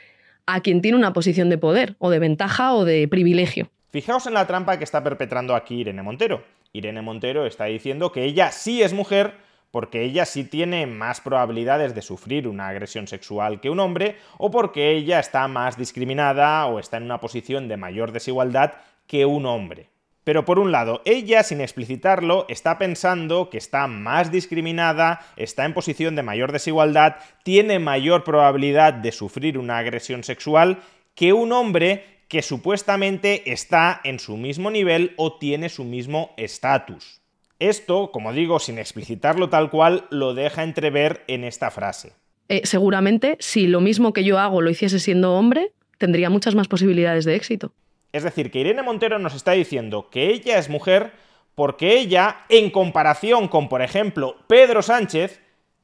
a 0.46 0.60
quien 0.60 0.82
tiene 0.82 0.98
una 0.98 1.12
posición 1.12 1.48
de 1.48 1.58
poder, 1.58 1.96
o 1.98 2.10
de 2.10 2.18
ventaja, 2.18 2.74
o 2.74 2.84
de 2.84 3.06
privilegio. 3.08 3.70
Fijaos 3.90 4.26
en 4.26 4.34
la 4.34 4.46
trampa 4.46 4.78
que 4.78 4.84
está 4.84 5.02
perpetrando 5.02 5.54
aquí 5.54 5.80
Irene 5.80 6.02
Montero. 6.02 6.42
Irene 6.72 7.02
Montero 7.02 7.46
está 7.46 7.64
diciendo 7.64 8.12
que 8.12 8.24
ella 8.24 8.50
sí 8.50 8.82
es 8.82 8.92
mujer 8.92 9.34
porque 9.70 10.02
ella 10.02 10.24
sí 10.24 10.44
tiene 10.44 10.86
más 10.86 11.20
probabilidades 11.20 11.94
de 11.94 12.02
sufrir 12.02 12.48
una 12.48 12.68
agresión 12.68 13.06
sexual 13.06 13.60
que 13.60 13.70
un 13.70 13.80
hombre 13.80 14.16
o 14.38 14.50
porque 14.50 14.90
ella 14.90 15.20
está 15.20 15.46
más 15.48 15.76
discriminada 15.76 16.66
o 16.66 16.78
está 16.78 16.96
en 16.96 17.04
una 17.04 17.20
posición 17.20 17.68
de 17.68 17.76
mayor 17.76 18.12
desigualdad 18.12 18.72
que 19.06 19.26
un 19.26 19.46
hombre. 19.46 19.90
Pero 20.24 20.44
por 20.44 20.58
un 20.58 20.70
lado, 20.70 21.00
ella, 21.06 21.42
sin 21.42 21.60
explicitarlo, 21.60 22.44
está 22.48 22.78
pensando 22.78 23.48
que 23.48 23.58
está 23.58 23.86
más 23.86 24.30
discriminada, 24.30 25.20
está 25.36 25.64
en 25.64 25.72
posición 25.72 26.14
de 26.14 26.22
mayor 26.22 26.52
desigualdad, 26.52 27.16
tiene 27.42 27.78
mayor 27.78 28.22
probabilidad 28.22 28.92
de 28.92 29.12
sufrir 29.12 29.56
una 29.56 29.78
agresión 29.78 30.22
sexual 30.22 30.82
que 31.14 31.32
un 31.32 31.52
hombre 31.52 32.04
que 32.28 32.42
supuestamente 32.42 33.50
está 33.50 34.00
en 34.04 34.20
su 34.20 34.36
mismo 34.36 34.70
nivel 34.70 35.14
o 35.16 35.38
tiene 35.38 35.68
su 35.68 35.84
mismo 35.84 36.32
estatus. 36.36 37.20
Esto, 37.60 38.10
como 38.10 38.32
digo, 38.32 38.58
sin 38.58 38.78
explicitarlo 38.78 39.48
tal 39.48 39.70
cual, 39.70 40.06
lo 40.10 40.34
deja 40.34 40.64
entrever 40.64 41.22
en 41.28 41.44
esta 41.44 41.70
frase. 41.70 42.14
Eh, 42.48 42.62
seguramente, 42.64 43.36
si 43.38 43.68
lo 43.68 43.80
mismo 43.80 44.12
que 44.12 44.24
yo 44.24 44.38
hago 44.38 44.60
lo 44.60 44.70
hiciese 44.70 44.98
siendo 44.98 45.34
hombre, 45.34 45.72
tendría 45.98 46.30
muchas 46.30 46.54
más 46.56 46.66
posibilidades 46.66 47.24
de 47.24 47.36
éxito. 47.36 47.72
Es 48.12 48.24
decir, 48.24 48.50
que 48.50 48.60
Irene 48.60 48.82
Montero 48.82 49.18
nos 49.18 49.34
está 49.34 49.52
diciendo 49.52 50.08
que 50.10 50.30
ella 50.30 50.58
es 50.58 50.68
mujer 50.68 51.12
porque 51.54 51.98
ella, 51.98 52.46
en 52.48 52.70
comparación 52.70 53.46
con, 53.46 53.68
por 53.68 53.82
ejemplo, 53.82 54.36
Pedro 54.48 54.82
Sánchez, 54.82 55.40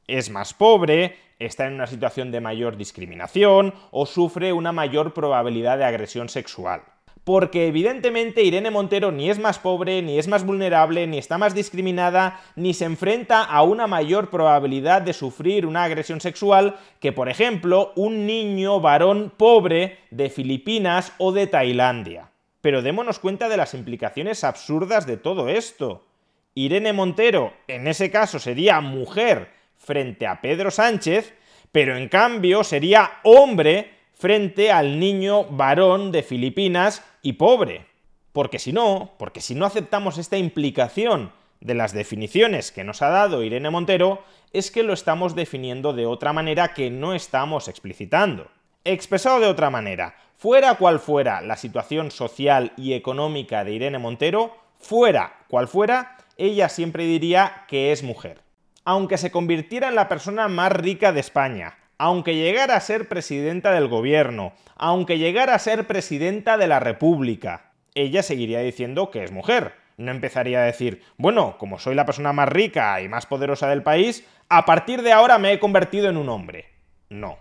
es 0.07 0.31
más 0.31 0.55
pobre, 0.55 1.17
está 1.39 1.67
en 1.67 1.75
una 1.75 1.87
situación 1.87 2.33
de 2.33 2.41
mayor 2.41 2.77
discriminación 2.77 3.75
o 3.91 4.07
sufre 4.07 4.53
una 4.53 4.73
mayor 4.73 5.13
probabilidad 5.13 5.79
de 5.79 5.85
agresión 5.85 6.29
sexual. 6.29 6.83
Porque 7.27 7.67
evidentemente 7.67 8.45
Irene 8.45 8.71
Montero 8.71 9.11
ni 9.11 9.29
es 9.29 9.41
más 9.41 9.59
pobre, 9.59 10.01
ni 10.01 10.17
es 10.17 10.29
más 10.29 10.47
vulnerable, 10.47 11.09
ni 11.09 11.19
está 11.19 11.39
más 11.39 11.57
discriminada, 11.57 12.41
ni 12.55 12.73
se 12.73 12.85
enfrenta 12.85 13.43
a 13.43 13.65
una 13.65 13.89
mayor 13.89 14.31
probabilidad 14.31 15.03
de 15.03 15.13
sufrir 15.13 15.67
una 15.67 15.83
agresión 15.83 16.21
sexual 16.21 16.77
que, 17.01 17.11
por 17.11 17.29
ejemplo, 17.29 17.93
un 17.97 18.27
niño 18.27 18.81
varón 18.81 19.33
pobre 19.37 19.99
de 20.13 20.31
Filipinas 20.31 21.15
o 21.19 21.33
de 21.33 21.49
Tailandia. 21.49 22.31
Pero 22.61 22.81
démonos 22.81 23.19
cuenta 23.19 23.49
de 23.49 23.57
las 23.57 23.75
implicaciones 23.75 24.45
absurdas 24.45 25.05
de 25.05 25.17
todo 25.17 25.49
esto. 25.49 26.07
Irene 26.55 26.93
Montero, 26.93 27.55
en 27.67 27.89
ese 27.89 28.13
caso, 28.13 28.39
sería 28.39 28.81
mujer 28.81 29.51
frente 29.77 30.29
a 30.29 30.41
Pedro 30.41 30.71
Sánchez, 30.71 31.35
pero 31.73 31.97
en 31.97 32.09
cambio 32.09 32.63
sería 32.63 33.15
hombre 33.25 33.97
frente 34.17 34.73
al 34.73 34.99
niño 34.99 35.45
varón 35.45 36.11
de 36.11 36.23
Filipinas 36.23 37.03
y 37.27 37.33
pobre. 37.33 37.87
Porque 38.33 38.61
si 38.61 38.73
no, 38.73 39.15
porque 39.19 39.41
si 39.41 39.57
no 39.57 39.67
aceptamos 39.67 40.17
esta 40.17 40.37
implicación 40.37 41.33
de 41.61 41.75
las 41.75 41.93
definiciones 41.93 42.71
que 42.71 42.85
nos 42.85 43.03
ha 43.03 43.09
dado 43.09 43.43
Irene 43.43 43.69
Montero, 43.69 44.23
es 44.53 44.71
que 44.71 44.85
lo 44.85 44.93
estamos 44.93 45.35
definiendo 45.35 45.93
de 45.93 46.07
otra 46.07 46.33
manera 46.33 46.73
que 46.73 46.89
no 46.89 47.15
estamos 47.15 47.67
explicitando. 47.67 48.49
Expresado 48.85 49.41
de 49.41 49.49
otra 49.49 49.71
manera, 49.71 50.15
fuera 50.37 50.77
cual 50.77 51.01
fuera 51.01 51.41
la 51.41 51.57
situación 51.57 52.13
social 52.13 52.73
y 52.77 52.93
económica 52.93 53.65
de 53.65 53.73
Irene 53.73 53.99
Montero, 53.99 54.57
fuera 54.79 55.41
cual 55.49 55.67
fuera, 55.67 56.19
ella 56.37 56.69
siempre 56.69 57.07
diría 57.07 57.65
que 57.67 57.91
es 57.91 58.05
mujer. 58.05 58.43
Aunque 58.85 59.19
se 59.19 59.33
convirtiera 59.33 59.89
en 59.89 59.97
la 59.97 60.09
persona 60.09 60.47
más 60.47 60.71
rica 60.71 61.13
de 61.13 61.19
España, 61.19 61.77
aunque 61.99 62.35
llegara 62.35 62.77
a 62.77 62.81
ser 62.81 63.09
presidenta 63.09 63.73
del 63.73 63.89
gobierno, 63.89 64.53
aunque 64.77 65.19
llegara 65.19 65.55
a 65.55 65.59
ser 65.59 65.87
presidenta 65.87 66.57
de 66.57 66.67
la 66.67 66.81
República, 66.81 67.73
ella 67.95 68.23
seguiría 68.23 68.61
diciendo 68.61 69.11
que 69.11 69.25
es 69.25 69.33
mujer. 69.33 69.75
No 69.97 70.11
empezaría 70.11 70.61
a 70.61 70.65
decir, 70.65 71.03
bueno, 71.17 71.57
como 71.59 71.79
soy 71.79 71.95
la 71.95 72.05
persona 72.05 72.35
más 72.35 72.49
rica 72.51 73.01
y 73.01 73.09
más 73.09 73.25
poderosa 73.25 73.69
del 73.69 73.83
país, 73.83 74.27
a 74.51 74.67
partir 74.67 75.01
de 75.03 75.13
ahora 75.13 75.39
me 75.39 75.53
he 75.53 75.59
convertido 75.59 76.11
en 76.11 76.19
un 76.19 76.29
hombre. 76.29 76.67
No. 77.09 77.39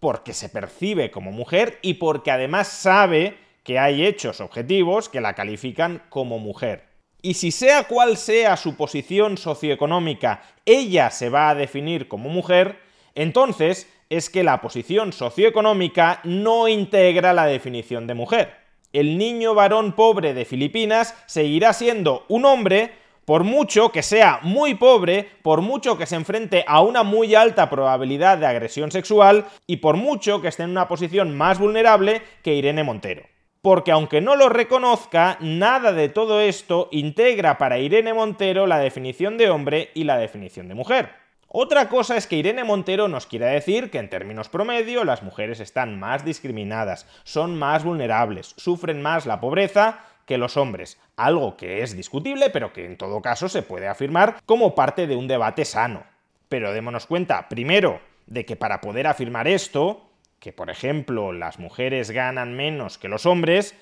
Porque 0.00 0.32
se 0.32 0.48
percibe 0.48 1.12
como 1.12 1.30
mujer 1.30 1.78
y 1.82 1.94
porque 1.94 2.32
además 2.32 2.66
sabe 2.66 3.36
que 3.62 3.78
hay 3.78 4.04
hechos 4.04 4.40
objetivos 4.40 5.08
que 5.08 5.20
la 5.20 5.34
califican 5.34 6.02
como 6.08 6.38
mujer. 6.38 6.84
Y 7.22 7.34
si 7.34 7.50
sea 7.50 7.84
cual 7.84 8.16
sea 8.16 8.56
su 8.56 8.76
posición 8.76 9.38
socioeconómica, 9.38 10.42
ella 10.64 11.10
se 11.10 11.28
va 11.28 11.50
a 11.50 11.54
definir 11.54 12.08
como 12.08 12.28
mujer, 12.28 12.78
entonces 13.16 13.92
es 14.08 14.30
que 14.30 14.44
la 14.44 14.60
posición 14.60 15.12
socioeconómica 15.12 16.20
no 16.22 16.68
integra 16.68 17.32
la 17.32 17.46
definición 17.46 18.06
de 18.06 18.14
mujer. 18.14 18.54
El 18.92 19.18
niño 19.18 19.54
varón 19.54 19.92
pobre 19.92 20.32
de 20.32 20.44
Filipinas 20.44 21.14
seguirá 21.26 21.72
siendo 21.72 22.24
un 22.28 22.44
hombre 22.44 22.92
por 23.26 23.42
mucho 23.42 23.90
que 23.90 24.02
sea 24.02 24.38
muy 24.42 24.76
pobre, 24.76 25.28
por 25.42 25.60
mucho 25.60 25.98
que 25.98 26.06
se 26.06 26.14
enfrente 26.14 26.64
a 26.68 26.80
una 26.80 27.02
muy 27.02 27.34
alta 27.34 27.68
probabilidad 27.68 28.38
de 28.38 28.46
agresión 28.46 28.92
sexual 28.92 29.46
y 29.66 29.78
por 29.78 29.96
mucho 29.96 30.40
que 30.40 30.48
esté 30.48 30.62
en 30.62 30.70
una 30.70 30.86
posición 30.86 31.36
más 31.36 31.58
vulnerable 31.58 32.22
que 32.42 32.54
Irene 32.54 32.84
Montero. 32.84 33.24
Porque 33.62 33.90
aunque 33.90 34.20
no 34.20 34.36
lo 34.36 34.48
reconozca, 34.48 35.38
nada 35.40 35.90
de 35.92 36.08
todo 36.08 36.40
esto 36.40 36.88
integra 36.92 37.58
para 37.58 37.80
Irene 37.80 38.14
Montero 38.14 38.68
la 38.68 38.78
definición 38.78 39.36
de 39.38 39.50
hombre 39.50 39.90
y 39.94 40.04
la 40.04 40.18
definición 40.18 40.68
de 40.68 40.74
mujer. 40.76 41.25
Otra 41.48 41.88
cosa 41.88 42.16
es 42.16 42.26
que 42.26 42.36
Irene 42.36 42.64
Montero 42.64 43.06
nos 43.06 43.26
quiera 43.26 43.46
decir 43.46 43.90
que 43.90 43.98
en 43.98 44.10
términos 44.10 44.48
promedio 44.48 45.04
las 45.04 45.22
mujeres 45.22 45.60
están 45.60 45.98
más 45.98 46.24
discriminadas, 46.24 47.06
son 47.22 47.56
más 47.56 47.84
vulnerables, 47.84 48.54
sufren 48.56 49.00
más 49.00 49.26
la 49.26 49.40
pobreza 49.40 50.00
que 50.26 50.38
los 50.38 50.56
hombres, 50.56 50.98
algo 51.16 51.56
que 51.56 51.82
es 51.82 51.96
discutible 51.96 52.50
pero 52.50 52.72
que 52.72 52.84
en 52.84 52.96
todo 52.96 53.22
caso 53.22 53.48
se 53.48 53.62
puede 53.62 53.86
afirmar 53.86 54.42
como 54.44 54.74
parte 54.74 55.06
de 55.06 55.14
un 55.14 55.28
debate 55.28 55.64
sano. 55.64 56.02
Pero 56.48 56.72
démonos 56.72 57.06
cuenta, 57.06 57.48
primero, 57.48 58.00
de 58.26 58.44
que 58.44 58.56
para 58.56 58.80
poder 58.80 59.06
afirmar 59.06 59.46
esto, 59.46 60.10
que 60.40 60.52
por 60.52 60.68
ejemplo 60.68 61.32
las 61.32 61.60
mujeres 61.60 62.10
ganan 62.10 62.56
menos 62.56 62.98
que 62.98 63.08
los 63.08 63.24
hombres, 63.24 63.76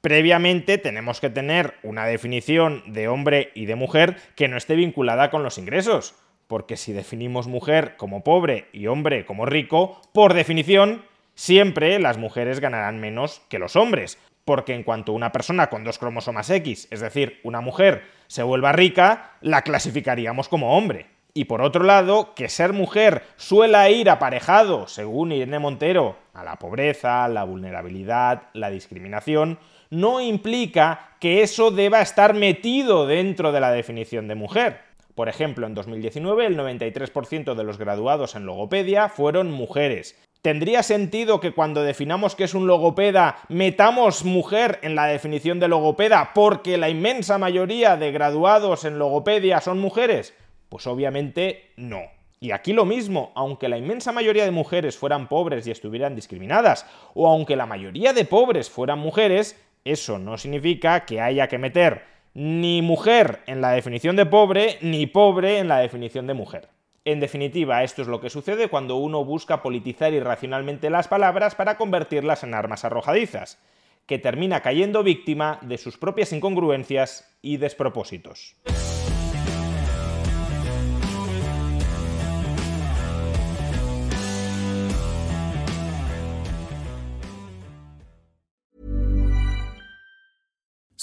previamente 0.00 0.78
tenemos 0.78 1.20
que 1.20 1.30
tener 1.30 1.74
una 1.82 2.06
definición 2.06 2.84
de 2.86 3.08
hombre 3.08 3.50
y 3.56 3.66
de 3.66 3.74
mujer 3.74 4.16
que 4.36 4.46
no 4.46 4.56
esté 4.56 4.76
vinculada 4.76 5.30
con 5.30 5.42
los 5.42 5.58
ingresos 5.58 6.14
porque 6.48 6.76
si 6.76 6.92
definimos 6.92 7.46
mujer 7.46 7.96
como 7.96 8.24
pobre 8.24 8.66
y 8.72 8.88
hombre 8.88 9.24
como 9.24 9.46
rico, 9.46 10.00
por 10.12 10.34
definición, 10.34 11.04
siempre 11.34 12.00
las 12.00 12.18
mujeres 12.18 12.58
ganarán 12.58 12.98
menos 12.98 13.42
que 13.48 13.60
los 13.60 13.76
hombres, 13.76 14.18
porque 14.44 14.74
en 14.74 14.82
cuanto 14.82 15.12
una 15.12 15.30
persona 15.30 15.68
con 15.68 15.84
dos 15.84 15.98
cromosomas 15.98 16.50
X, 16.50 16.88
es 16.90 17.00
decir, 17.00 17.38
una 17.44 17.60
mujer, 17.60 18.02
se 18.26 18.42
vuelva 18.42 18.72
rica, 18.72 19.32
la 19.42 19.62
clasificaríamos 19.62 20.48
como 20.48 20.76
hombre. 20.76 21.06
Y 21.34 21.44
por 21.44 21.60
otro 21.60 21.84
lado, 21.84 22.34
que 22.34 22.48
ser 22.48 22.72
mujer 22.72 23.22
suele 23.36 23.92
ir 23.92 24.08
aparejado, 24.08 24.88
según 24.88 25.32
Irene 25.32 25.58
Montero, 25.58 26.16
a 26.32 26.42
la 26.42 26.56
pobreza, 26.56 27.28
la 27.28 27.44
vulnerabilidad, 27.44 28.44
la 28.54 28.70
discriminación, 28.70 29.58
no 29.90 30.20
implica 30.20 31.10
que 31.20 31.42
eso 31.42 31.70
deba 31.70 32.00
estar 32.00 32.34
metido 32.34 33.06
dentro 33.06 33.52
de 33.52 33.60
la 33.60 33.70
definición 33.70 34.28
de 34.28 34.34
mujer. 34.34 34.87
Por 35.18 35.28
ejemplo, 35.28 35.66
en 35.66 35.74
2019 35.74 36.46
el 36.46 36.56
93% 36.56 37.56
de 37.56 37.64
los 37.64 37.76
graduados 37.76 38.36
en 38.36 38.46
logopedia 38.46 39.08
fueron 39.08 39.50
mujeres. 39.50 40.16
¿Tendría 40.42 40.84
sentido 40.84 41.40
que 41.40 41.50
cuando 41.50 41.82
definamos 41.82 42.36
qué 42.36 42.44
es 42.44 42.54
un 42.54 42.68
logopeda 42.68 43.38
metamos 43.48 44.24
mujer 44.24 44.78
en 44.82 44.94
la 44.94 45.06
definición 45.06 45.58
de 45.58 45.66
logopeda 45.66 46.30
porque 46.36 46.78
la 46.78 46.88
inmensa 46.88 47.36
mayoría 47.36 47.96
de 47.96 48.12
graduados 48.12 48.84
en 48.84 49.00
logopedia 49.00 49.60
son 49.60 49.80
mujeres? 49.80 50.36
Pues 50.68 50.86
obviamente 50.86 51.72
no. 51.76 52.02
Y 52.38 52.52
aquí 52.52 52.72
lo 52.72 52.84
mismo, 52.84 53.32
aunque 53.34 53.68
la 53.68 53.76
inmensa 53.76 54.12
mayoría 54.12 54.44
de 54.44 54.52
mujeres 54.52 54.96
fueran 54.96 55.28
pobres 55.28 55.66
y 55.66 55.72
estuvieran 55.72 56.14
discriminadas, 56.14 56.86
o 57.14 57.26
aunque 57.26 57.56
la 57.56 57.66
mayoría 57.66 58.12
de 58.12 58.24
pobres 58.24 58.70
fueran 58.70 59.00
mujeres, 59.00 59.60
eso 59.84 60.20
no 60.20 60.38
significa 60.38 61.04
que 61.04 61.20
haya 61.20 61.48
que 61.48 61.58
meter 61.58 62.17
ni 62.38 62.82
mujer 62.82 63.40
en 63.46 63.60
la 63.60 63.72
definición 63.72 64.14
de 64.14 64.24
pobre, 64.24 64.78
ni 64.80 65.06
pobre 65.06 65.58
en 65.58 65.66
la 65.66 65.78
definición 65.78 66.28
de 66.28 66.34
mujer. 66.34 66.68
En 67.04 67.18
definitiva, 67.18 67.82
esto 67.82 68.00
es 68.00 68.06
lo 68.06 68.20
que 68.20 68.30
sucede 68.30 68.68
cuando 68.68 68.94
uno 68.94 69.24
busca 69.24 69.60
politizar 69.60 70.12
irracionalmente 70.12 70.88
las 70.88 71.08
palabras 71.08 71.56
para 71.56 71.76
convertirlas 71.76 72.44
en 72.44 72.54
armas 72.54 72.84
arrojadizas, 72.84 73.58
que 74.06 74.20
termina 74.20 74.60
cayendo 74.60 75.02
víctima 75.02 75.58
de 75.62 75.78
sus 75.78 75.98
propias 75.98 76.32
incongruencias 76.32 77.36
y 77.42 77.56
despropósitos. 77.56 78.54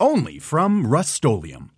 only 0.00 0.38
from 0.38 0.86
Rust-Oleum. 0.86 1.70